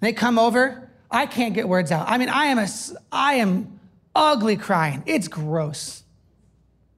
They 0.00 0.12
come 0.12 0.38
over. 0.38 0.90
I 1.10 1.24
can't 1.24 1.54
get 1.54 1.66
words 1.66 1.90
out. 1.90 2.08
I 2.08 2.18
mean, 2.18 2.28
I 2.28 2.46
am 2.46 2.58
a, 2.58 2.68
I 3.10 3.34
am 3.34 3.80
ugly 4.14 4.56
crying. 4.56 5.02
It's 5.06 5.28
gross. 5.28 6.04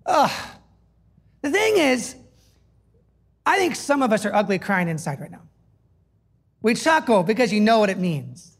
Ugh. 0.07 0.31
The 1.43 1.51
thing 1.51 1.77
is, 1.79 2.17
I 3.47 3.59
think 3.59 3.77
some 3.77 4.03
of 4.03 4.13
us 4.13 4.27
are 4.27 4.35
ugly 4.35 4.59
crying 4.59 4.89
inside 4.89 5.21
right 5.21 5.31
now. 5.31 5.43
We 6.63 6.75
chuckle 6.75 7.23
because 7.23 7.53
you 7.53 7.61
know 7.61 7.81
what 7.81 7.91
it 7.91 7.99
means. 7.99 8.57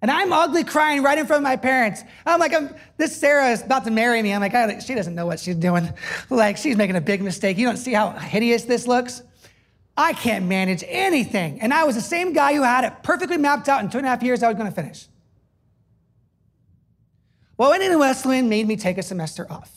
And 0.00 0.10
I'm 0.10 0.32
ugly 0.32 0.64
crying 0.64 1.02
right 1.04 1.16
in 1.16 1.26
front 1.26 1.42
of 1.42 1.44
my 1.44 1.56
parents. 1.56 2.02
I'm 2.26 2.40
like, 2.40 2.52
I'm, 2.52 2.74
this 2.96 3.16
Sarah 3.16 3.50
is 3.50 3.62
about 3.62 3.84
to 3.84 3.92
marry 3.92 4.20
me. 4.20 4.32
I'm 4.32 4.40
like, 4.40 4.80
she 4.80 4.94
doesn't 4.94 5.14
know 5.14 5.26
what 5.26 5.38
she's 5.38 5.54
doing. 5.54 5.88
Like, 6.30 6.56
she's 6.56 6.76
making 6.76 6.96
a 6.96 7.00
big 7.00 7.22
mistake. 7.22 7.56
You 7.56 7.66
don't 7.66 7.76
see 7.76 7.92
how 7.92 8.10
hideous 8.10 8.64
this 8.64 8.86
looks? 8.86 9.22
I 9.96 10.14
can't 10.14 10.46
manage 10.46 10.82
anything. 10.88 11.60
And 11.60 11.72
I 11.72 11.84
was 11.84 11.94
the 11.94 12.00
same 12.00 12.32
guy 12.32 12.54
who 12.54 12.62
had 12.62 12.84
it 12.84 12.94
perfectly 13.02 13.36
mapped 13.36 13.68
out 13.68 13.84
in 13.84 13.90
two 13.90 13.98
and 13.98 14.06
a 14.06 14.10
half 14.10 14.22
years 14.22 14.42
I 14.42 14.48
was 14.48 14.56
going 14.56 14.68
to 14.68 14.74
finish. 14.74 15.06
Well, 17.56 17.72
Indiana 17.72 17.98
Wesleyan 17.98 18.48
made 18.48 18.66
me 18.66 18.76
take 18.76 18.98
a 18.98 19.02
semester 19.02 19.46
off. 19.50 19.70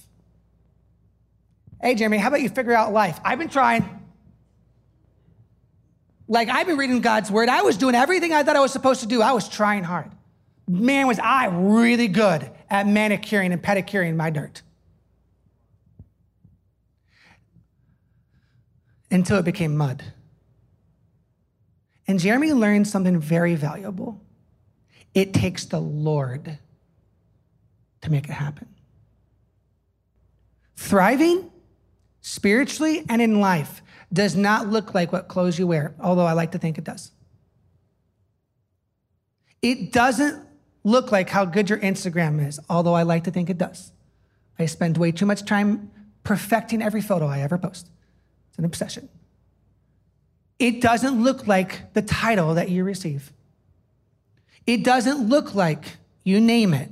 Hey, 1.81 1.93
Jeremy, 1.93 2.17
how 2.17 2.29
about 2.29 2.41
you 2.41 2.49
figure 2.49 2.73
out 2.73 2.93
life? 2.93 3.19
I've 3.23 3.37
been 3.37 3.49
trying. 3.49 4.04
Like, 6.27 6.49
I've 6.49 6.65
been 6.65 6.77
reading 6.77 7.01
God's 7.01 7.29
word. 7.29 7.49
I 7.49 7.61
was 7.61 7.77
doing 7.77 7.95
everything 7.95 8.33
I 8.33 8.43
thought 8.43 8.55
I 8.55 8.59
was 8.59 8.71
supposed 8.71 9.01
to 9.01 9.07
do. 9.07 9.21
I 9.21 9.33
was 9.33 9.47
trying 9.47 9.83
hard. 9.83 10.11
Man, 10.67 11.05
was 11.05 11.19
I 11.19 11.45
really 11.47 12.07
good 12.07 12.49
at 12.69 12.87
manicuring 12.87 13.51
and 13.53 13.61
pedicuring 13.61 14.15
my 14.15 14.31
dirt. 14.31 14.63
Until 19.11 19.37
it 19.37 19.45
became 19.45 19.77
mud. 19.77 20.03
And 22.07 22.19
Jeremy 22.19 22.53
learned 22.53 22.87
something 22.87 23.19
very 23.19 23.55
valuable. 23.55 24.21
It 25.13 25.33
takes 25.33 25.65
the 25.65 25.79
Lord 25.79 26.57
to 28.01 28.11
make 28.11 28.25
it 28.25 28.33
happen. 28.33 28.67
Thriving 30.75 31.51
spiritually 32.21 33.05
and 33.07 33.21
in 33.21 33.39
life 33.39 33.81
does 34.11 34.35
not 34.35 34.67
look 34.69 34.93
like 34.93 35.11
what 35.11 35.27
clothes 35.27 35.59
you 35.59 35.67
wear, 35.67 35.95
although 35.99 36.25
I 36.25 36.33
like 36.33 36.51
to 36.51 36.57
think 36.57 36.77
it 36.77 36.83
does. 36.83 37.11
It 39.61 39.91
doesn't 39.91 40.45
look 40.83 41.11
like 41.11 41.29
how 41.29 41.45
good 41.45 41.69
your 41.69 41.79
Instagram 41.79 42.45
is, 42.45 42.59
although 42.69 42.93
I 42.93 43.03
like 43.03 43.23
to 43.23 43.31
think 43.31 43.49
it 43.49 43.57
does. 43.57 43.91
I 44.59 44.67
spend 44.67 44.97
way 44.97 45.11
too 45.11 45.25
much 45.25 45.43
time 45.43 45.91
perfecting 46.23 46.81
every 46.81 47.01
photo 47.01 47.25
I 47.25 47.39
ever 47.39 47.57
post. 47.57 47.89
It's 48.49 48.59
an 48.59 48.65
obsession. 48.65 49.09
It 50.59 50.81
doesn't 50.81 51.21
look 51.21 51.47
like 51.47 51.93
the 51.93 52.01
title 52.01 52.53
that 52.53 52.69
you 52.69 52.83
receive. 52.83 53.33
It 54.65 54.83
doesn't 54.83 55.27
look 55.27 55.53
like 55.53 55.97
you 56.23 56.39
name 56.39 56.73
it. 56.73 56.91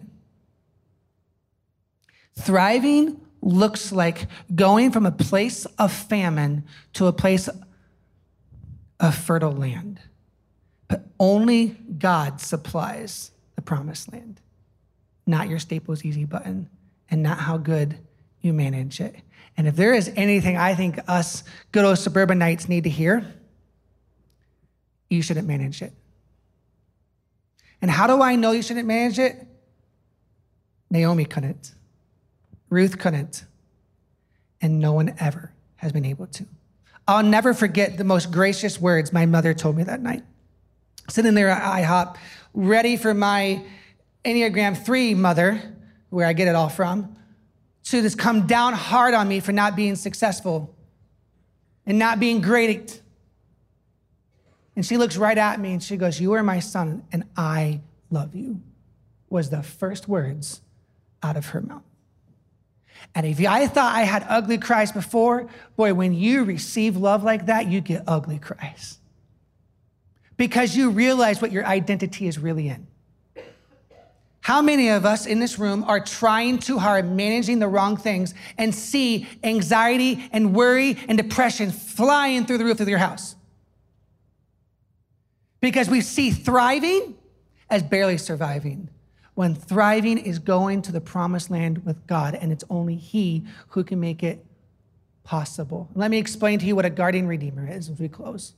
Thriving 2.36 3.23
looks 3.44 3.92
like 3.92 4.28
going 4.56 4.92
from 4.92 5.06
a 5.06 5.12
place 5.12 5.66
of 5.78 5.92
famine 5.92 6.64
to 6.94 7.08
a 7.08 7.14
place 7.14 7.50
of 9.00 9.16
fertile 9.16 9.52
land. 9.52 10.00
But 10.88 11.06
only 11.20 11.76
God 11.98 12.40
supplies 12.40 13.32
the 13.56 13.62
promised 13.62 14.12
land, 14.12 14.40
not 15.26 15.50
your 15.50 15.60
Staples 15.60 16.06
Easy 16.06 16.26
button 16.26 16.70
and 17.10 17.22
not 17.22 17.40
how 17.40 17.58
good 17.58 17.98
you 18.42 18.54
manage 18.54 19.02
it. 19.02 19.16
And 19.58 19.68
if 19.68 19.76
there 19.76 19.94
is 19.94 20.12
anything 20.16 20.58
I 20.58 20.74
think 20.74 21.00
us 21.08 21.44
good 21.72 21.86
old 21.86 21.98
suburbanites 21.98 22.68
need 22.70 22.86
to 22.86 22.90
hear, 22.90 23.26
you 25.10 25.22
shouldn't 25.22 25.48
manage 25.48 25.82
it. 25.82 25.94
And 27.82 27.92
how 27.92 28.08
do 28.08 28.22
I 28.22 28.36
know 28.36 28.52
you 28.52 28.62
shouldn't 28.62 28.88
manage 28.88 29.20
it? 29.20 29.46
Naomi 30.90 31.26
couldn't. 31.26 31.74
Ruth 32.74 32.98
couldn't. 32.98 33.46
And 34.60 34.80
no 34.80 34.94
one 34.94 35.16
ever 35.20 35.54
has 35.76 35.92
been 35.92 36.06
able 36.06 36.28
to. 36.28 36.46
I'll 37.08 37.24
never 37.24 37.54
forget 37.54 37.98
the 37.98 38.04
most 38.04 38.32
gracious 38.32 38.82
words 38.82 39.14
my 39.14 39.26
mother 39.26 39.54
told 39.54 39.78
me 39.78 39.84
that 39.84 40.02
night. 40.02 40.24
Sitting 41.10 41.36
there 41.36 41.50
at 41.50 41.62
IHOP, 41.62 42.18
ready 42.54 42.98
for 42.98 43.14
my 43.14 43.64
Enneagram 44.26 44.84
3 44.84 45.14
mother, 45.14 45.62
where 46.10 46.26
I 46.26 46.34
get 46.34 46.48
it 46.48 46.56
all 46.56 46.70
from, 46.70 47.16
to 47.86 48.02
just 48.02 48.18
come 48.18 48.48
down 48.48 48.74
hard 48.74 49.14
on 49.14 49.28
me 49.28 49.42
for 49.42 49.52
not 49.52 49.76
being 49.76 49.96
successful 49.96 50.74
and 51.86 52.00
not 52.00 52.20
being 52.20 52.42
great. 52.42 53.02
And 54.76 54.86
she 54.86 54.98
looks 54.98 55.18
right 55.18 55.38
at 55.38 55.60
me 55.60 55.74
and 55.74 55.84
she 55.84 55.98
goes, 55.98 56.20
You 56.22 56.34
are 56.34 56.44
my 56.44 56.60
son, 56.60 57.04
and 57.12 57.26
I 57.36 57.82
love 58.10 58.34
you, 58.34 58.62
was 59.30 59.50
the 59.50 59.62
first 59.62 60.08
words 60.08 60.62
out 61.22 61.36
of 61.36 61.48
her 61.48 61.62
mouth. 61.62 61.84
And 63.16 63.26
if 63.26 63.40
I 63.46 63.68
thought 63.68 63.96
I 63.96 64.04
had 64.04 64.26
ugly 64.30 64.58
cries 64.58 64.92
before, 64.92 65.50
boy, 65.76 65.94
when 65.94 66.14
you 66.14 66.44
receive 66.44 66.98
love 66.98 67.24
like 67.24 67.46
that, 67.48 67.68
you 67.68 67.82
get 67.82 68.04
ugly 68.08 68.40
cries. 68.40 69.00
Because 70.38 70.76
you 70.76 70.90
realize 70.90 71.42
what 71.42 71.52
your 71.52 71.66
identity 71.66 72.28
is 72.28 72.40
really 72.40 72.70
in. 72.70 72.88
How 74.42 74.62
many 74.62 74.90
of 74.90 75.06
us 75.06 75.26
in 75.26 75.40
this 75.40 75.58
room 75.58 75.86
are 75.86 76.02
trying 76.02 76.60
too 76.60 76.78
hard, 76.78 77.10
managing 77.10 77.60
the 77.60 77.68
wrong 77.68 77.96
things, 77.96 78.34
and 78.58 78.76
see 78.76 79.26
anxiety 79.42 80.28
and 80.34 80.54
worry 80.54 80.98
and 81.08 81.18
depression 81.18 81.72
flying 81.72 82.46
through 82.46 82.58
the 82.58 82.66
roof 82.66 82.82
of 82.82 82.90
your 82.90 82.98
house? 82.98 83.36
Because 85.62 85.90
we 85.90 86.02
see 86.02 86.32
thriving 86.32 87.16
as 87.70 87.84
barely 87.84 88.18
surviving 88.18 88.90
when 89.36 89.56
thriving 89.56 90.18
is 90.18 90.40
going 90.40 90.82
to 90.84 90.92
the 90.92 91.02
promised 91.02 91.50
land 91.50 91.86
with 91.86 92.06
God, 92.08 92.36
and 92.36 92.52
it's 92.52 92.64
only 92.70 92.96
He 92.96 93.44
who 93.70 93.84
can 93.84 94.00
make 94.00 94.24
it 94.24 94.46
possible. 95.24 95.90
Let 95.96 96.12
me 96.12 96.18
explain 96.18 96.60
to 96.60 96.66
you 96.66 96.76
what 96.76 96.86
a 96.86 96.90
guardian 96.90 97.28
redeemer 97.28 97.68
is 97.68 97.90
as 97.90 98.00
we 98.00 98.10
close. 98.10 98.54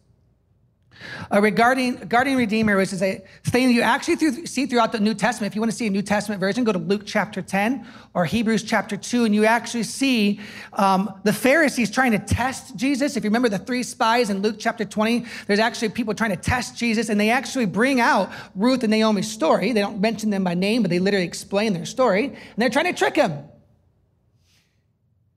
A 1.32 1.42
regarding 1.42 1.96
guardian 2.08 2.38
redeemer 2.38 2.78
which 2.78 2.94
is 2.94 3.02
a 3.02 3.24
thing 3.44 3.72
you 3.72 3.82
actually 3.82 4.16
through, 4.16 4.46
see 4.46 4.66
throughout 4.66 4.92
the 4.92 5.00
New 5.00 5.14
Testament. 5.14 5.52
If 5.52 5.56
you 5.56 5.62
want 5.62 5.72
to 5.72 5.78
see 5.78 5.88
a 5.88 5.90
New 5.90 6.02
Testament 6.02 6.40
version, 6.40 6.64
go 6.64 6.72
to 6.72 6.80
Luke 6.80 7.04
chapter 7.06 7.42
10 7.42 7.86
or 8.14 8.26
Hebrews 8.26 8.64
chapter 8.64 8.98
2, 8.98 9.26
and 9.26 9.36
you 9.36 9.46
actually 9.46 9.84
see 9.84 10.40
um, 10.74 11.14
the 11.24 11.34
Pharisees 11.34 11.92
trying 11.92 12.12
to 12.12 12.20
test 12.20 12.76
Jesus. 12.76 13.18
If 13.18 13.24
you 13.24 13.30
remember 13.30 13.50
the 13.50 13.60
three 13.60 13.84
spies 13.84 14.30
in 14.30 14.42
Luke 14.42 14.56
chapter 14.60 14.86
20, 14.86 15.26
there's 15.48 15.60
actually 15.60 15.90
people 15.90 16.14
trying 16.14 16.32
to 16.32 16.38
test 16.38 16.78
Jesus, 16.78 17.10
and 17.10 17.20
they 17.20 17.30
actually 17.30 17.66
bring 17.66 18.00
out 18.00 18.32
Ruth 18.56 18.84
and 18.84 18.92
Naomi's 18.92 19.32
story. 19.32 19.74
They 19.74 19.82
don't 19.82 20.00
mention 20.00 20.30
them 20.30 20.44
by 20.44 20.54
name, 20.54 20.82
but 20.82 20.90
they 20.90 21.00
literally 21.00 21.26
explain 21.26 21.74
their 21.74 21.86
story, 21.86 22.26
and 22.26 22.38
they're 22.58 22.70
trying 22.70 22.86
to 22.86 22.94
trick 22.94 23.16
him. 23.16 23.44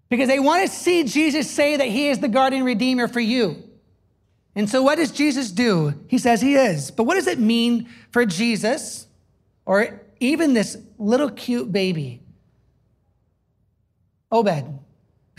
Because 0.09 0.29
they 0.29 0.39
want 0.39 0.67
to 0.67 0.75
see 0.75 1.05
Jesus 1.05 1.51
say 1.51 1.77
that 1.77 1.89
he 1.89 2.09
is 2.09 2.19
the 2.19 2.29
guardian 2.29 2.65
redeemer 2.65 3.09
for 3.09 3.21
you. 3.21 3.68
And 4.59 4.69
so, 4.69 4.83
what 4.83 4.97
does 4.97 5.13
Jesus 5.13 5.53
do? 5.53 5.95
He 6.09 6.19
says 6.19 6.43
he 6.43 6.57
is. 6.57 6.91
But 6.91 7.05
what 7.05 7.15
does 7.15 7.29
it 7.29 7.39
mean 7.39 7.89
for 8.11 8.27
Jesus, 8.27 9.07
or 9.65 10.03
even 10.19 10.53
this 10.53 10.77
little 10.99 11.31
cute 11.31 11.71
baby, 11.71 12.21
Obed, 14.33 14.65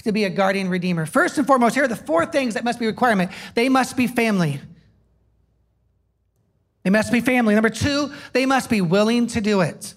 to 0.03 0.11
be 0.13 0.23
a 0.23 0.29
guardian 0.29 0.69
redeemer? 0.69 1.05
First 1.05 1.37
and 1.37 1.45
foremost, 1.45 1.75
here 1.75 1.83
are 1.83 1.89
the 1.89 1.97
four 1.97 2.25
things 2.27 2.53
that 2.53 2.63
must 2.63 2.79
be 2.79 2.85
requirement. 2.85 3.31
They 3.55 3.67
must 3.67 3.97
be 3.97 4.07
family. 4.07 4.61
They 6.83 6.89
must 6.89 7.11
be 7.11 7.19
family. 7.19 7.55
Number 7.55 7.69
two, 7.69 8.13
they 8.31 8.45
must 8.45 8.69
be 8.69 8.79
willing 8.79 9.27
to 9.27 9.41
do 9.41 9.59
it. 9.59 9.95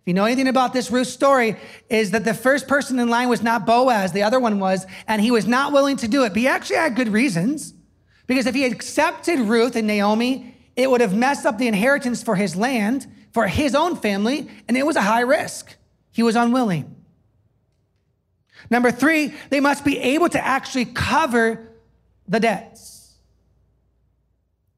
If 0.00 0.06
you 0.06 0.14
know 0.14 0.26
anything 0.26 0.46
about 0.46 0.72
this 0.72 0.92
Ruth 0.92 1.08
story, 1.08 1.56
is 1.88 2.12
that 2.12 2.24
the 2.24 2.34
first 2.34 2.68
person 2.68 3.00
in 3.00 3.08
line 3.08 3.28
was 3.28 3.42
not 3.42 3.66
Boaz, 3.66 4.12
the 4.12 4.22
other 4.22 4.38
one 4.38 4.60
was, 4.60 4.86
and 5.08 5.20
he 5.20 5.32
was 5.32 5.48
not 5.48 5.72
willing 5.72 5.96
to 5.96 6.06
do 6.06 6.22
it. 6.22 6.28
But 6.28 6.38
he 6.38 6.46
actually 6.46 6.76
had 6.76 6.94
good 6.94 7.08
reasons. 7.08 7.74
Because 8.30 8.46
if 8.46 8.54
he 8.54 8.64
accepted 8.64 9.40
Ruth 9.40 9.74
and 9.74 9.88
Naomi, 9.88 10.54
it 10.76 10.88
would 10.88 11.00
have 11.00 11.12
messed 11.12 11.44
up 11.44 11.58
the 11.58 11.66
inheritance 11.66 12.22
for 12.22 12.36
his 12.36 12.54
land, 12.54 13.08
for 13.32 13.48
his 13.48 13.74
own 13.74 13.96
family, 13.96 14.48
and 14.68 14.76
it 14.76 14.86
was 14.86 14.94
a 14.94 15.02
high 15.02 15.22
risk. 15.22 15.74
He 16.12 16.22
was 16.22 16.36
unwilling. 16.36 16.94
Number 18.70 18.92
three, 18.92 19.34
they 19.48 19.58
must 19.58 19.84
be 19.84 19.98
able 19.98 20.28
to 20.28 20.46
actually 20.46 20.84
cover 20.84 21.72
the 22.28 22.38
debts. 22.38 23.16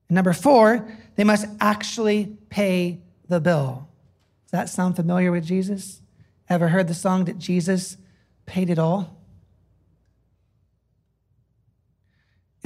Number 0.09 0.33
four, 0.33 0.89
they 1.17 1.25
must 1.25 1.45
actually 1.61 2.39
pay 2.49 3.03
the 3.29 3.39
bill. 3.39 3.87
Does 4.47 4.53
that 4.53 4.71
sound 4.71 4.97
familiar 4.97 5.31
with 5.31 5.45
Jesus? 5.45 6.01
Ever 6.49 6.69
heard 6.69 6.89
the 6.89 6.95
song 6.95 7.27
that 7.27 7.39
Jesus 7.39 7.99
paid 8.47 8.71
it 8.71 8.79
all? 8.79 9.22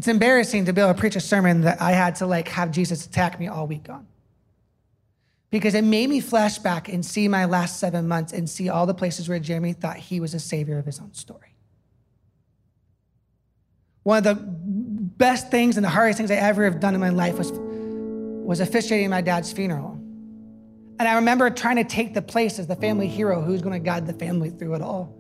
It's 0.07 0.13
embarrassing 0.13 0.67
to 0.67 0.73
be 0.73 0.81
able 0.81 0.95
to 0.95 1.01
preach 1.01 1.17
a 1.17 1.21
sermon 1.21 1.63
that 1.63 1.83
I 1.83 1.91
had 1.91 2.15
to 2.17 2.27
like 2.27 2.47
have 2.51 2.71
Jesus 2.71 3.05
attack 3.05 3.41
me 3.41 3.49
all 3.49 3.67
week 3.67 3.89
on. 3.91 4.07
Because 5.51 5.75
it 5.75 5.83
made 5.83 6.09
me 6.09 6.21
flash 6.21 6.59
back 6.59 6.89
and 6.89 7.05
see 7.05 7.27
my 7.27 7.45
last 7.45 7.81
seven 7.81 8.07
months 8.07 8.33
and 8.33 8.49
see 8.49 8.69
all 8.69 8.87
the 8.87 8.95
places 8.95 9.29
where 9.29 9.41
Jeremy 9.41 9.73
thought 9.73 9.97
he 9.97 10.21
was 10.21 10.33
a 10.33 10.39
savior 10.39 10.79
of 10.79 10.87
his 10.87 11.01
own 11.01 11.13
story. 11.13 11.57
One 14.05 14.19
of 14.19 14.23
the 14.23 14.37
best 14.37 15.51
things 15.51 15.77
and 15.77 15.83
the 15.83 15.91
hardest 15.91 16.19
things 16.19 16.31
I 16.31 16.37
ever 16.37 16.63
have 16.63 16.79
done 16.79 16.95
in 16.95 17.01
my 17.01 17.09
life 17.09 17.37
was, 17.37 17.51
was 17.51 18.61
officiating 18.61 19.11
my 19.11 19.23
dad's 19.23 19.53
funeral. 19.53 19.95
And 21.01 21.09
I 21.09 21.17
remember 21.17 21.51
trying 21.51 21.77
to 21.79 21.85
take 21.85 22.15
the 22.15 22.23
place 22.23 22.61
as 22.61 22.69
the 22.69 22.77
family 22.77 23.09
hero 23.09 23.41
who's 23.41 23.61
going 23.61 23.73
to 23.73 23.85
guide 23.85 24.07
the 24.07 24.13
family 24.13 24.51
through 24.51 24.77
it 24.77 24.83
all. 24.83 25.13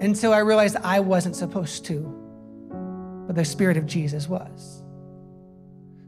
And 0.00 0.16
so 0.16 0.32
I 0.32 0.38
realized 0.38 0.76
I 0.76 1.00
wasn't 1.00 1.36
supposed 1.36 1.84
to 1.84 2.19
but 3.30 3.36
the 3.36 3.44
Spirit 3.44 3.76
of 3.76 3.86
Jesus 3.86 4.28
was. 4.28 4.82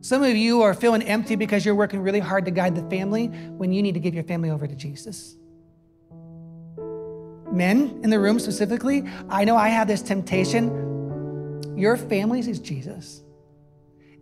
Some 0.00 0.24
of 0.24 0.34
you 0.34 0.62
are 0.62 0.74
feeling 0.74 1.02
empty 1.02 1.36
because 1.36 1.64
you're 1.64 1.76
working 1.76 2.00
really 2.00 2.18
hard 2.18 2.46
to 2.46 2.50
guide 2.50 2.74
the 2.74 2.82
family 2.90 3.28
when 3.28 3.72
you 3.72 3.80
need 3.80 3.94
to 3.94 4.00
give 4.00 4.12
your 4.12 4.24
family 4.24 4.50
over 4.50 4.66
to 4.66 4.74
Jesus. 4.74 5.36
Men 7.52 8.00
in 8.02 8.10
the 8.10 8.18
room 8.18 8.40
specifically, 8.40 9.04
I 9.28 9.44
know 9.44 9.56
I 9.56 9.68
have 9.68 9.86
this 9.86 10.02
temptation. 10.02 11.76
Your 11.76 11.96
families 11.96 12.48
is 12.48 12.58
Jesus. 12.58 13.22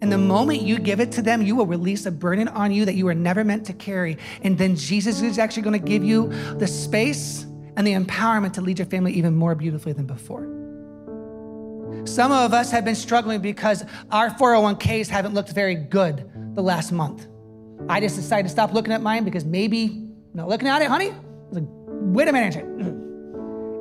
And 0.02 0.12
the 0.12 0.18
moment 0.18 0.60
you 0.60 0.78
give 0.78 1.00
it 1.00 1.10
to 1.12 1.22
them, 1.22 1.40
you 1.40 1.56
will 1.56 1.64
release 1.64 2.04
a 2.04 2.10
burden 2.10 2.48
on 2.48 2.70
you 2.70 2.84
that 2.84 2.96
you 2.96 3.06
were 3.06 3.14
never 3.14 3.44
meant 3.44 3.64
to 3.68 3.72
carry. 3.72 4.18
And 4.42 4.58
then 4.58 4.76
Jesus 4.76 5.22
is 5.22 5.38
actually 5.38 5.62
going 5.62 5.80
to 5.80 5.88
give 5.88 6.04
you 6.04 6.28
the 6.58 6.66
space 6.66 7.46
and 7.78 7.86
the 7.86 7.94
empowerment 7.94 8.52
to 8.52 8.60
lead 8.60 8.78
your 8.78 8.84
family 8.88 9.14
even 9.14 9.34
more 9.34 9.54
beautifully 9.54 9.94
than 9.94 10.04
before. 10.04 10.60
Some 12.04 12.32
of 12.32 12.54
us 12.54 12.70
have 12.70 12.84
been 12.84 12.94
struggling 12.94 13.40
because 13.40 13.84
our 14.10 14.30
401ks 14.30 15.08
haven't 15.08 15.34
looked 15.34 15.50
very 15.50 15.74
good 15.74 16.30
the 16.54 16.62
last 16.62 16.92
month. 16.92 17.26
I 17.88 18.00
just 18.00 18.16
decided 18.16 18.44
to 18.44 18.48
stop 18.48 18.72
looking 18.72 18.92
at 18.92 19.02
mine 19.02 19.24
because 19.24 19.44
maybe 19.44 20.08
not 20.34 20.48
looking 20.48 20.68
at 20.68 20.82
it, 20.82 20.88
honey. 20.88 21.12
Like, 21.50 21.64
wait 21.66 22.28
a 22.28 22.32
minute. 22.32 22.96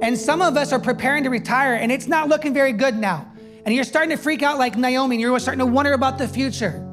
And 0.02 0.18
some 0.18 0.42
of 0.42 0.56
us 0.56 0.72
are 0.72 0.80
preparing 0.80 1.26
to 1.26 1.30
retire 1.30 1.74
and 1.74 1.92
it's 1.92 2.08
not 2.08 2.30
looking 2.30 2.54
very 2.54 2.72
good 2.72 2.96
now. 2.96 3.30
And 3.66 3.76
you're 3.76 3.84
starting 3.84 4.16
to 4.16 4.18
freak 4.18 4.42
out 4.42 4.58
like 4.58 4.78
Naomi 4.78 5.18
and 5.18 5.22
you're 5.22 5.38
starting 5.40 5.60
to 5.60 5.66
wonder 5.66 5.92
about 5.92 6.18
the 6.18 6.26
future. 6.26 6.88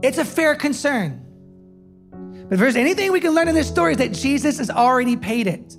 It's 0.00 0.18
a 0.18 0.24
fair 0.24 0.54
concern. 0.54 1.18
But 2.12 2.54
if 2.54 2.60
there's 2.60 2.76
anything 2.76 3.10
we 3.10 3.18
can 3.18 3.34
learn 3.34 3.48
in 3.48 3.56
this 3.56 3.66
story 3.66 3.92
is 3.92 3.98
that 3.98 4.12
Jesus 4.12 4.58
has 4.58 4.70
already 4.70 5.16
paid 5.16 5.48
it. 5.48 5.76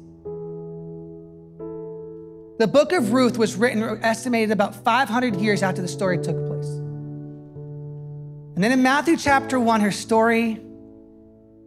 The 2.63 2.67
book 2.67 2.93
of 2.93 3.11
Ruth 3.11 3.37
was 3.37 3.57
written, 3.57 3.83
estimated 4.05 4.51
about 4.51 4.73
500 4.85 5.35
years 5.35 5.63
after 5.63 5.81
the 5.81 5.87
story 5.89 6.17
took 6.17 6.37
place. 6.47 6.69
And 8.55 8.63
then 8.63 8.71
in 8.71 8.81
Matthew 8.81 9.17
chapter 9.17 9.59
1, 9.59 9.81
her 9.81 9.91
story 9.91 10.61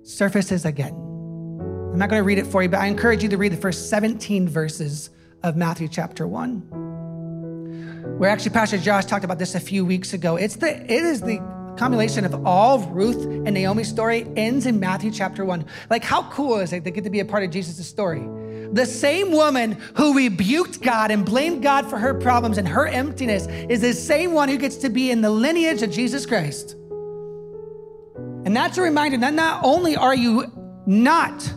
surfaces 0.05 0.65
again. 0.65 0.95
I'm 0.95 1.99
not 1.99 2.09
going 2.09 2.21
to 2.21 2.25
read 2.25 2.39
it 2.39 2.47
for 2.47 2.63
you, 2.63 2.71
but 2.71 2.81
I 2.81 2.87
encourage 2.87 3.23
you 3.23 3.29
to 3.29 3.37
read 3.37 3.53
the 3.53 3.59
first 3.59 3.91
17 3.91 4.49
verses 4.49 5.11
of 5.43 5.55
Matthew 5.55 5.87
chapter 5.87 6.27
1. 6.27 8.17
Where 8.17 8.31
actually 8.31 8.53
Pastor 8.53 8.79
Josh 8.79 9.05
talked 9.05 9.27
about 9.27 9.39
this 9.39 9.55
a 9.55 9.61
few 9.61 9.85
weeks 9.85 10.15
ago. 10.15 10.37
It's 10.37 10.57
the 10.57 10.81
it 10.81 11.05
is 11.05 11.21
the 11.21 11.41
combination 11.77 12.25
of 12.25 12.47
all 12.47 12.77
of 12.77 12.89
Ruth 12.89 13.23
and 13.23 13.53
Naomi's 13.53 13.91
story 13.91 14.27
ends 14.35 14.65
in 14.65 14.81
Matthew 14.81 15.11
chapter 15.11 15.45
1. 15.45 15.63
Like 15.91 16.05
how 16.05 16.31
cool 16.31 16.57
is 16.57 16.73
it 16.73 16.85
to 16.85 16.91
get 16.91 17.05
to 17.05 17.11
be 17.11 17.21
a 17.21 17.27
part 17.27 17.45
of 17.45 17.51
Jesus' 17.51 17.87
story? 17.87 18.27
The 18.73 18.87
same 18.87 19.33
woman 19.33 19.73
who 19.95 20.15
rebuked 20.17 20.81
God 20.83 21.11
and 21.11 21.25
blamed 21.25 21.63
God 21.63 21.89
for 21.89 21.99
her 21.99 22.15
problems 22.15 22.59
and 22.59 22.67
her 22.67 22.87
emptiness 22.87 23.47
is 23.69 23.81
the 23.81 23.93
same 23.93 24.33
one 24.33 24.49
who 24.49 24.59
gets 24.59 24.77
to 24.77 24.89
be 24.89 25.11
in 25.11 25.21
the 25.21 25.31
lineage 25.31 25.83
of 25.83 25.91
Jesus 25.91 26.27
Christ. 26.27 26.77
And 28.45 28.55
that's 28.55 28.79
a 28.79 28.83
reminder 28.83 29.19
that 29.19 29.35
not 29.35 29.65
only 29.65 29.97
are 29.97 30.15
you 30.15 30.53
not 30.87 31.53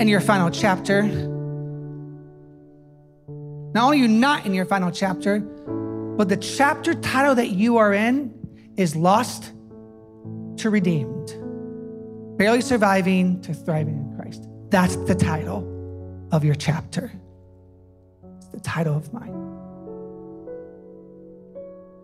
in 0.00 0.08
your 0.08 0.20
final 0.20 0.50
chapter, 0.50 1.02
not 3.74 3.84
only 3.84 3.98
are 3.98 4.02
you 4.02 4.08
not 4.08 4.44
in 4.44 4.52
your 4.52 4.66
final 4.66 4.90
chapter, 4.90 5.38
but 5.38 6.28
the 6.28 6.36
chapter 6.36 6.94
title 6.94 7.34
that 7.36 7.50
you 7.50 7.78
are 7.78 7.94
in 7.94 8.34
is 8.76 8.94
Lost 8.96 9.52
to 10.56 10.68
Redeemed, 10.68 11.28
barely 12.38 12.60
surviving 12.60 13.40
to 13.42 13.54
thriving 13.54 13.96
in 13.96 14.16
Christ. 14.16 14.46
That's 14.68 14.96
the 14.96 15.14
title 15.14 15.71
of 16.32 16.44
your 16.44 16.54
chapter. 16.54 17.12
It's 18.38 18.48
the 18.48 18.60
title 18.60 18.96
of 18.96 19.12
mine. 19.12 19.38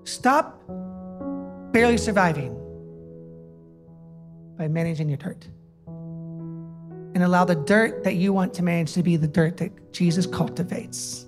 Stop 0.05 0.63
barely 1.73 1.97
surviving 1.97 2.55
by 4.57 4.69
managing 4.69 5.09
your 5.09 5.19
dirt. 5.19 5.49
And 5.87 7.25
allow 7.25 7.45
the 7.45 7.57
dirt 7.57 8.05
that 8.05 8.15
you 8.15 8.33
want 8.33 8.55
to 8.55 8.63
manage 8.63 8.93
to 8.93 9.03
be 9.03 9.17
the 9.17 9.27
dirt 9.27 9.57
that 9.57 9.93
Jesus 9.93 10.27
cultivates 10.27 11.27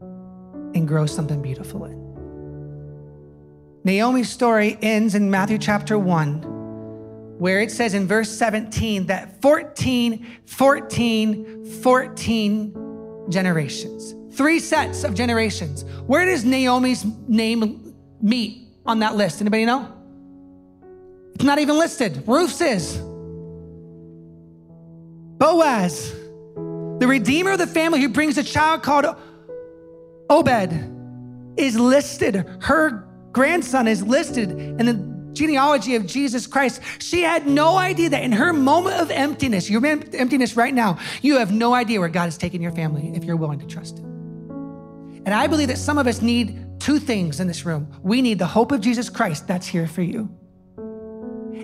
and 0.00 0.88
grows 0.88 1.12
something 1.12 1.42
beautiful 1.42 1.84
in. 1.84 2.04
Naomi's 3.84 4.30
story 4.30 4.78
ends 4.80 5.14
in 5.14 5.30
Matthew 5.30 5.58
chapter 5.58 5.98
1 5.98 6.53
where 7.38 7.60
it 7.60 7.70
says 7.70 7.94
in 7.94 8.06
verse 8.06 8.30
17 8.30 9.06
that 9.06 9.40
14, 9.42 10.40
14, 10.46 11.64
14 11.82 13.26
generations, 13.28 14.14
three 14.36 14.60
sets 14.60 15.04
of 15.04 15.14
generations. 15.14 15.84
Where 16.06 16.24
does 16.24 16.44
Naomi's 16.44 17.04
name 17.28 17.94
meet 18.20 18.68
on 18.86 19.00
that 19.00 19.16
list? 19.16 19.40
Anybody 19.40 19.64
know? 19.64 19.92
It's 21.34 21.44
not 21.44 21.58
even 21.58 21.78
listed. 21.78 22.22
Ruth's 22.26 22.60
is. 22.60 22.96
Boaz, 25.38 26.12
the 26.54 27.06
redeemer 27.08 27.52
of 27.52 27.58
the 27.58 27.66
family 27.66 28.00
who 28.00 28.08
brings 28.08 28.38
a 28.38 28.44
child 28.44 28.82
called 28.82 29.06
Obed, 30.30 30.72
is 31.56 31.78
listed. 31.78 32.36
Her 32.60 33.08
grandson 33.32 33.88
is 33.88 34.02
listed. 34.02 34.50
And 34.50 34.80
then 34.80 35.13
genealogy 35.34 35.94
of 35.96 36.06
Jesus 36.06 36.46
Christ, 36.46 36.80
she 36.98 37.22
had 37.22 37.46
no 37.46 37.76
idea 37.76 38.08
that 38.10 38.22
in 38.22 38.32
her 38.32 38.52
moment 38.52 39.00
of 39.00 39.10
emptiness, 39.10 39.68
your 39.68 39.84
emptiness 39.84 40.56
right 40.56 40.72
now, 40.72 40.98
you 41.22 41.38
have 41.38 41.52
no 41.52 41.74
idea 41.74 42.00
where 42.00 42.08
God 42.08 42.24
has 42.24 42.38
taken 42.38 42.62
your 42.62 42.72
family 42.72 43.12
if 43.14 43.24
you're 43.24 43.36
willing 43.36 43.58
to 43.58 43.66
trust 43.66 43.98
Him. 43.98 44.14
And 45.26 45.34
I 45.34 45.46
believe 45.46 45.68
that 45.68 45.78
some 45.78 45.98
of 45.98 46.06
us 46.06 46.22
need 46.22 46.80
two 46.80 46.98
things 46.98 47.40
in 47.40 47.46
this 47.46 47.64
room. 47.64 47.92
We 48.02 48.22
need 48.22 48.38
the 48.38 48.46
hope 48.46 48.72
of 48.72 48.80
Jesus 48.80 49.08
Christ 49.08 49.46
that's 49.46 49.66
here 49.66 49.86
for 49.86 50.02
you. 50.02 50.28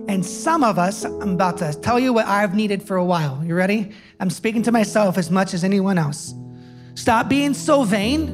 And 0.09 0.25
some 0.25 0.65
of 0.65 0.79
us, 0.79 1.05
I'm 1.05 1.35
about 1.35 1.59
to 1.59 1.73
tell 1.73 1.99
you 1.99 2.13
what 2.13 2.27
I've 2.27 2.55
needed 2.55 2.83
for 2.83 2.97
a 2.97 3.05
while. 3.05 3.43
You 3.45 3.55
ready? 3.55 3.93
I'm 4.19 4.31
speaking 4.31 4.63
to 4.63 4.73
myself 4.73 5.19
as 5.19 5.31
much 5.31 5.55
as 5.55 5.63
anyone 5.63 5.99
else. 5.99 6.35
Stop 6.95 7.29
being 7.29 7.55
so 7.55 7.85
vain 7.85 8.29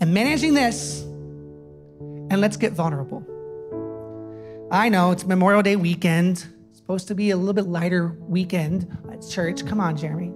and 0.00 0.12
managing 0.14 0.54
this 0.54 1.04
and 2.32 2.40
let's 2.40 2.56
get 2.56 2.72
vulnerable. 2.72 3.22
I 4.70 4.88
know 4.88 5.10
it's 5.10 5.26
Memorial 5.26 5.62
Day 5.62 5.76
weekend. 5.76 6.46
It's 6.70 6.78
supposed 6.78 7.08
to 7.08 7.14
be 7.14 7.28
a 7.28 7.36
little 7.36 7.52
bit 7.52 7.66
lighter 7.66 8.16
weekend 8.20 8.90
at 9.12 9.20
church. 9.28 9.66
Come 9.66 9.80
on, 9.80 9.98
Jeremy. 9.98 10.28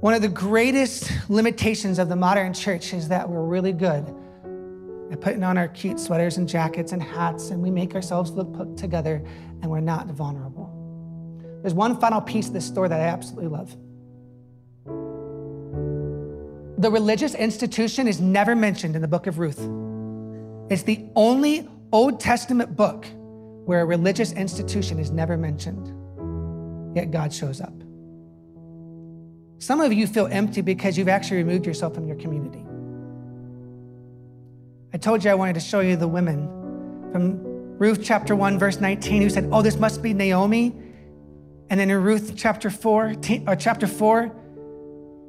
One 0.00 0.14
of 0.14 0.22
the 0.22 0.28
greatest 0.28 1.12
limitations 1.28 1.98
of 1.98 2.08
the 2.08 2.16
modern 2.16 2.54
church 2.54 2.94
is 2.94 3.08
that 3.08 3.28
we're 3.28 3.44
really 3.44 3.72
good 3.72 4.02
at 5.12 5.20
putting 5.20 5.44
on 5.44 5.58
our 5.58 5.68
cute 5.68 6.00
sweaters 6.00 6.38
and 6.38 6.48
jackets 6.48 6.92
and 6.92 7.02
hats, 7.02 7.50
and 7.50 7.62
we 7.62 7.70
make 7.70 7.94
ourselves 7.94 8.30
look 8.30 8.50
put 8.54 8.78
together, 8.78 9.22
and 9.60 9.70
we're 9.70 9.80
not 9.80 10.06
vulnerable. 10.06 10.70
There's 11.60 11.74
one 11.74 12.00
final 12.00 12.22
piece 12.22 12.46
of 12.46 12.54
this 12.54 12.64
story 12.64 12.88
that 12.88 12.98
I 12.98 13.04
absolutely 13.04 13.50
love. 13.50 13.76
The 16.78 16.90
religious 16.90 17.34
institution 17.34 18.08
is 18.08 18.22
never 18.22 18.56
mentioned 18.56 18.96
in 18.96 19.02
the 19.02 19.08
book 19.08 19.26
of 19.26 19.38
Ruth. 19.38 19.68
It's 20.70 20.82
the 20.82 21.04
only 21.14 21.68
Old 21.92 22.20
Testament 22.20 22.74
book 22.74 23.06
where 23.66 23.80
a 23.80 23.84
religious 23.84 24.32
institution 24.32 24.98
is 24.98 25.10
never 25.10 25.36
mentioned, 25.36 25.86
yet 26.96 27.10
God 27.10 27.32
shows 27.32 27.60
up. 27.60 27.72
Some 29.58 29.80
of 29.80 29.92
you 29.92 30.06
feel 30.06 30.26
empty 30.26 30.60
because 30.60 30.98
you've 30.98 31.08
actually 31.08 31.38
removed 31.38 31.66
yourself 31.66 31.94
from 31.94 32.06
your 32.06 32.16
community. 32.16 32.64
I 34.92 34.98
told 34.98 35.24
you 35.24 35.30
I 35.30 35.34
wanted 35.34 35.54
to 35.54 35.60
show 35.60 35.80
you 35.80 35.96
the 35.96 36.08
women 36.08 36.48
from 37.12 37.40
Ruth 37.78 38.00
chapter 38.02 38.36
1, 38.36 38.58
verse 38.58 38.80
19, 38.80 39.22
who 39.22 39.30
said, 39.30 39.48
Oh, 39.52 39.62
this 39.62 39.76
must 39.76 40.02
be 40.02 40.14
Naomi. 40.14 40.74
And 41.70 41.80
then 41.80 41.90
in 41.90 42.02
Ruth 42.02 42.34
chapter 42.36 42.70
4, 42.70 43.04
or 43.04 43.14
uh, 43.46 43.56
chapter 43.56 43.86
4, 43.86 44.34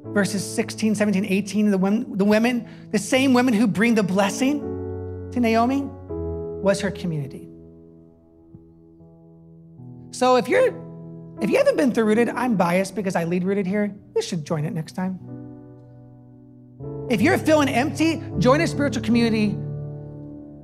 verses 0.06 0.44
16, 0.44 0.94
17, 0.94 1.24
18, 1.24 1.70
the 1.70 1.78
women, 1.78 2.16
the 2.16 2.24
women, 2.24 2.68
the 2.92 2.98
same 2.98 3.32
women 3.32 3.54
who 3.54 3.66
bring 3.66 3.94
the 3.94 4.02
blessing 4.02 4.75
to 5.32 5.40
Naomi 5.40 5.82
was 6.62 6.80
her 6.80 6.90
community. 6.90 7.48
So 10.10 10.36
if 10.36 10.48
you're 10.48 10.84
if 11.40 11.50
you 11.50 11.58
haven't 11.58 11.76
been 11.76 11.92
through 11.92 12.04
Rooted, 12.04 12.30
I'm 12.30 12.56
biased 12.56 12.94
because 12.94 13.14
I 13.14 13.24
lead 13.24 13.44
Rooted 13.44 13.66
here. 13.66 13.94
You 14.14 14.22
should 14.22 14.46
join 14.46 14.64
it 14.64 14.72
next 14.72 14.92
time. 14.92 15.20
If 17.10 17.20
you're 17.20 17.36
feeling 17.36 17.68
empty, 17.68 18.22
join 18.38 18.62
a 18.62 18.66
spiritual 18.66 19.02
community 19.02 19.56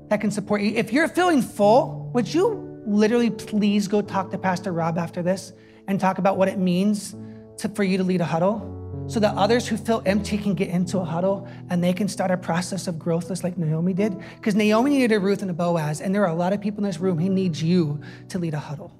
that 0.08 0.20
can 0.20 0.30
support 0.30 0.62
you. 0.62 0.74
If 0.74 0.92
you're 0.92 1.08
feeling 1.08 1.42
full, 1.42 2.10
would 2.14 2.32
you 2.32 2.82
literally 2.86 3.30
please 3.30 3.86
go 3.86 4.00
talk 4.00 4.30
to 4.30 4.38
Pastor 4.38 4.72
Rob 4.72 4.96
after 4.96 5.22
this 5.22 5.52
and 5.86 6.00
talk 6.00 6.18
about 6.18 6.38
what 6.38 6.48
it 6.48 6.58
means 6.58 7.14
to, 7.58 7.68
for 7.68 7.84
you 7.84 7.98
to 7.98 8.04
lead 8.04 8.22
a 8.22 8.24
huddle? 8.24 8.71
So 9.06 9.20
that 9.20 9.34
others 9.36 9.66
who 9.68 9.76
feel 9.76 10.02
empty 10.06 10.38
can 10.38 10.54
get 10.54 10.68
into 10.68 10.98
a 10.98 11.04
huddle 11.04 11.48
and 11.70 11.82
they 11.82 11.92
can 11.92 12.08
start 12.08 12.30
a 12.30 12.36
process 12.36 12.86
of 12.86 12.98
growth 12.98 13.28
just 13.28 13.44
like 13.44 13.58
Naomi 13.58 13.92
did. 13.92 14.16
Because 14.36 14.54
Naomi 14.54 14.90
needed 14.90 15.12
a 15.14 15.20
Ruth 15.20 15.42
and 15.42 15.50
a 15.50 15.54
Boaz, 15.54 16.00
and 16.00 16.14
there 16.14 16.22
are 16.22 16.30
a 16.30 16.34
lot 16.34 16.52
of 16.52 16.60
people 16.60 16.78
in 16.78 16.84
this 16.84 16.98
room 16.98 17.18
who 17.18 17.28
needs 17.28 17.62
you 17.62 18.00
to 18.28 18.38
lead 18.38 18.54
a 18.54 18.58
huddle. 18.58 18.96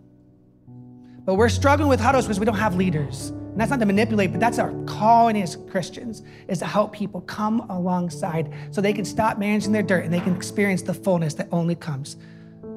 But 1.25 1.35
we're 1.35 1.49
struggling 1.49 1.89
with 1.89 2.01
huddles 2.01 2.27
because 2.27 2.41
we 2.41 2.47
don't 2.47 2.57
have 2.57 2.75
leaders. 2.75 3.31
And 3.31 3.61
that's 3.61 3.71
not 3.71 3.81
to 3.81 3.87
manipulate, 3.87 4.33
but 4.33 4.41
that's 4.41 4.59
our 4.59 4.73
calling 4.87 5.41
as 5.41 5.57
Christians, 5.71 6.23
is 6.49 6.59
to 6.61 6.67
help 6.67 6.93
people 6.93 7.21
come 7.21 7.61
alongside 7.71 8.53
so 8.71 8.81
they 8.81 8.95
can 8.95 9.05
stop 9.05 9.39
managing 9.39 9.73
their 9.73 9.83
dirt 9.83 10.05
and 10.05 10.13
they 10.13 10.21
can 10.21 10.35
experience 10.35 10.83
the 10.83 10.95
fullness 10.95 11.35
that 11.35 11.49
only 11.53 11.75
comes 11.75 12.17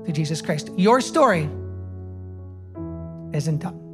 through 0.04 0.14
Jesus 0.14 0.42
Christ. 0.42 0.70
Your 0.78 1.02
story 1.02 1.50
isn't 3.34 3.60
done. 3.60 3.85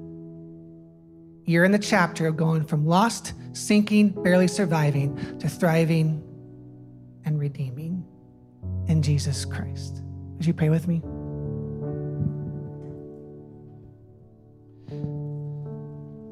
You're 1.52 1.66
in 1.66 1.74
the 1.74 1.80
chapter 1.80 2.28
of 2.28 2.38
going 2.38 2.64
from 2.64 2.86
lost, 2.86 3.34
sinking, 3.52 4.12
barely 4.24 4.48
surviving, 4.48 5.38
to 5.40 5.50
thriving 5.50 6.24
and 7.26 7.38
redeeming 7.38 8.06
in 8.88 9.02
Jesus 9.02 9.44
Christ. 9.44 10.02
Would 10.38 10.46
you 10.46 10.54
pray 10.54 10.70
with 10.70 10.88
me? 10.88 11.02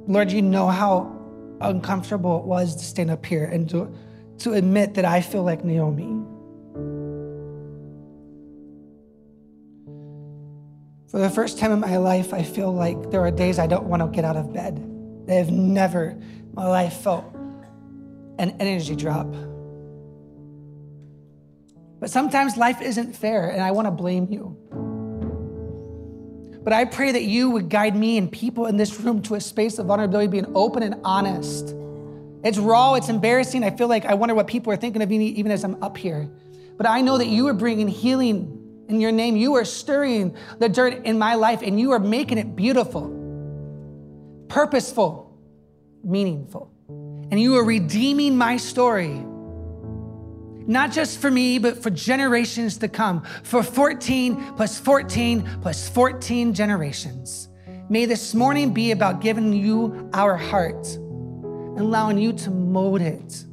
Lord, 0.08 0.32
you 0.32 0.42
know 0.42 0.70
how 0.70 1.14
uncomfortable 1.60 2.40
it 2.40 2.46
was 2.46 2.78
to 2.78 2.86
stand 2.86 3.12
up 3.12 3.26
here 3.26 3.44
and 3.44 3.70
to, 3.72 3.94
to 4.38 4.54
admit 4.54 4.94
that 4.94 5.04
I 5.04 5.20
feel 5.20 5.44
like 5.44 5.66
Naomi. 5.66 6.16
For 11.12 11.20
the 11.20 11.30
first 11.30 11.60
time 11.60 11.74
in 11.74 11.82
my 11.82 11.98
life, 11.98 12.34
I 12.34 12.42
feel 12.44 12.74
like 12.74 13.12
there 13.12 13.20
are 13.20 13.32
days 13.32 13.60
I 13.60 13.68
don't 13.68 13.88
want 13.88 14.02
to 14.02 14.08
get 14.08 14.24
out 14.24 14.38
of 14.38 14.54
bed. 14.54 14.89
I 15.30 15.34
have 15.34 15.52
never 15.52 16.10
in 16.10 16.52
my 16.54 16.68
life 16.68 16.94
felt 16.94 17.26
an 18.40 18.56
energy 18.60 18.96
drop. 18.96 19.28
But 22.00 22.10
sometimes 22.10 22.58
life 22.58 22.82
isn't 22.82 23.16
fair, 23.16 23.50
and 23.50 23.62
I 23.62 23.72
want 23.72 23.88
to 23.88 23.92
blame 23.92 24.28
you. 24.32 24.58
But 26.64 26.74
I 26.74 26.86
pray 26.86 27.12
that 27.12 27.24
you 27.24 27.50
would 27.52 27.70
guide 27.70 27.96
me 27.96 28.18
and 28.18 28.32
people 28.32 28.66
in 28.66 28.78
this 28.78 29.00
room 29.00 29.22
to 29.24 29.36
a 29.36 29.42
space 29.42 29.80
of 29.80 29.88
vulnerability, 29.88 30.28
being 30.28 30.52
open 30.56 30.84
and 30.84 30.96
honest. 31.04 31.76
It's 32.44 32.58
raw, 32.58 32.96
it's 32.96 33.10
embarrassing. 33.10 33.64
I 33.64 33.72
feel 33.72 33.88
like 33.88 34.06
I 34.06 34.14
wonder 34.14 34.34
what 34.34 34.48
people 34.48 34.72
are 34.72 34.78
thinking 34.78 35.02
of 35.02 35.10
me 35.10 35.28
even 35.28 35.52
as 35.52 35.64
I'm 35.64 35.82
up 35.84 35.98
here. 35.98 36.30
But 36.78 36.88
I 36.88 37.02
know 37.02 37.18
that 37.18 37.28
you 37.28 37.48
are 37.48 37.54
bringing 37.54 37.88
healing 37.88 38.86
in 38.88 39.02
your 39.02 39.12
name. 39.12 39.36
You 39.36 39.56
are 39.56 39.66
stirring 39.66 40.36
the 40.60 40.70
dirt 40.70 41.06
in 41.06 41.20
my 41.20 41.36
life 41.36 41.62
and 41.62 41.80
you 41.80 41.92
are 41.92 42.00
making 42.00 42.38
it 42.38 42.56
beautiful, 42.56 43.10
purposeful, 44.50 45.38
meaningful. 46.04 46.72
And 47.32 47.39
you 47.39 47.56
are 47.58 47.64
redeeming 47.64 48.38
my 48.38 48.58
story 48.58 49.24
not 50.68 50.91
just 50.91 51.20
for 51.20 51.32
me, 51.32 51.58
but 51.58 51.82
for 51.82 51.89
generations 51.89 52.78
to 52.78 52.88
come, 52.88 53.24
for 53.41 53.64
14 53.64 54.54
plus 54.56 54.80
14 54.80 55.62
plus 55.62 55.89
14 55.89 56.54
generations. 56.54 57.50
May 57.89 58.06
this 58.06 58.36
morning 58.36 58.72
be 58.72 58.91
about 58.91 59.20
giving 59.20 59.52
you 59.52 60.12
our 60.14 60.38
heart 60.38 60.86
allowing 61.80 62.18
you 62.18 62.34
to 62.34 62.52
mold 62.52 63.02
it, 63.02 63.45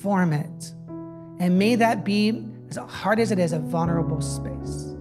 form 0.00 0.32
it. 0.32 0.72
And 1.38 1.58
may 1.58 1.76
that 1.76 2.04
be, 2.04 2.46
as 2.70 2.76
hard 2.76 3.20
as 3.20 3.30
it 3.30 3.38
is, 3.38 3.52
a 3.52 3.58
vulnerable 3.58 4.20
space 4.20 4.94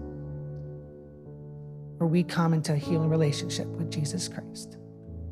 where 1.97 2.07
we 2.07 2.23
come 2.23 2.53
into 2.53 2.73
a 2.73 2.77
healing 2.77 3.09
relationship 3.09 3.67
with 3.67 3.91
Jesus 3.91 4.27
Christ. 4.27 4.77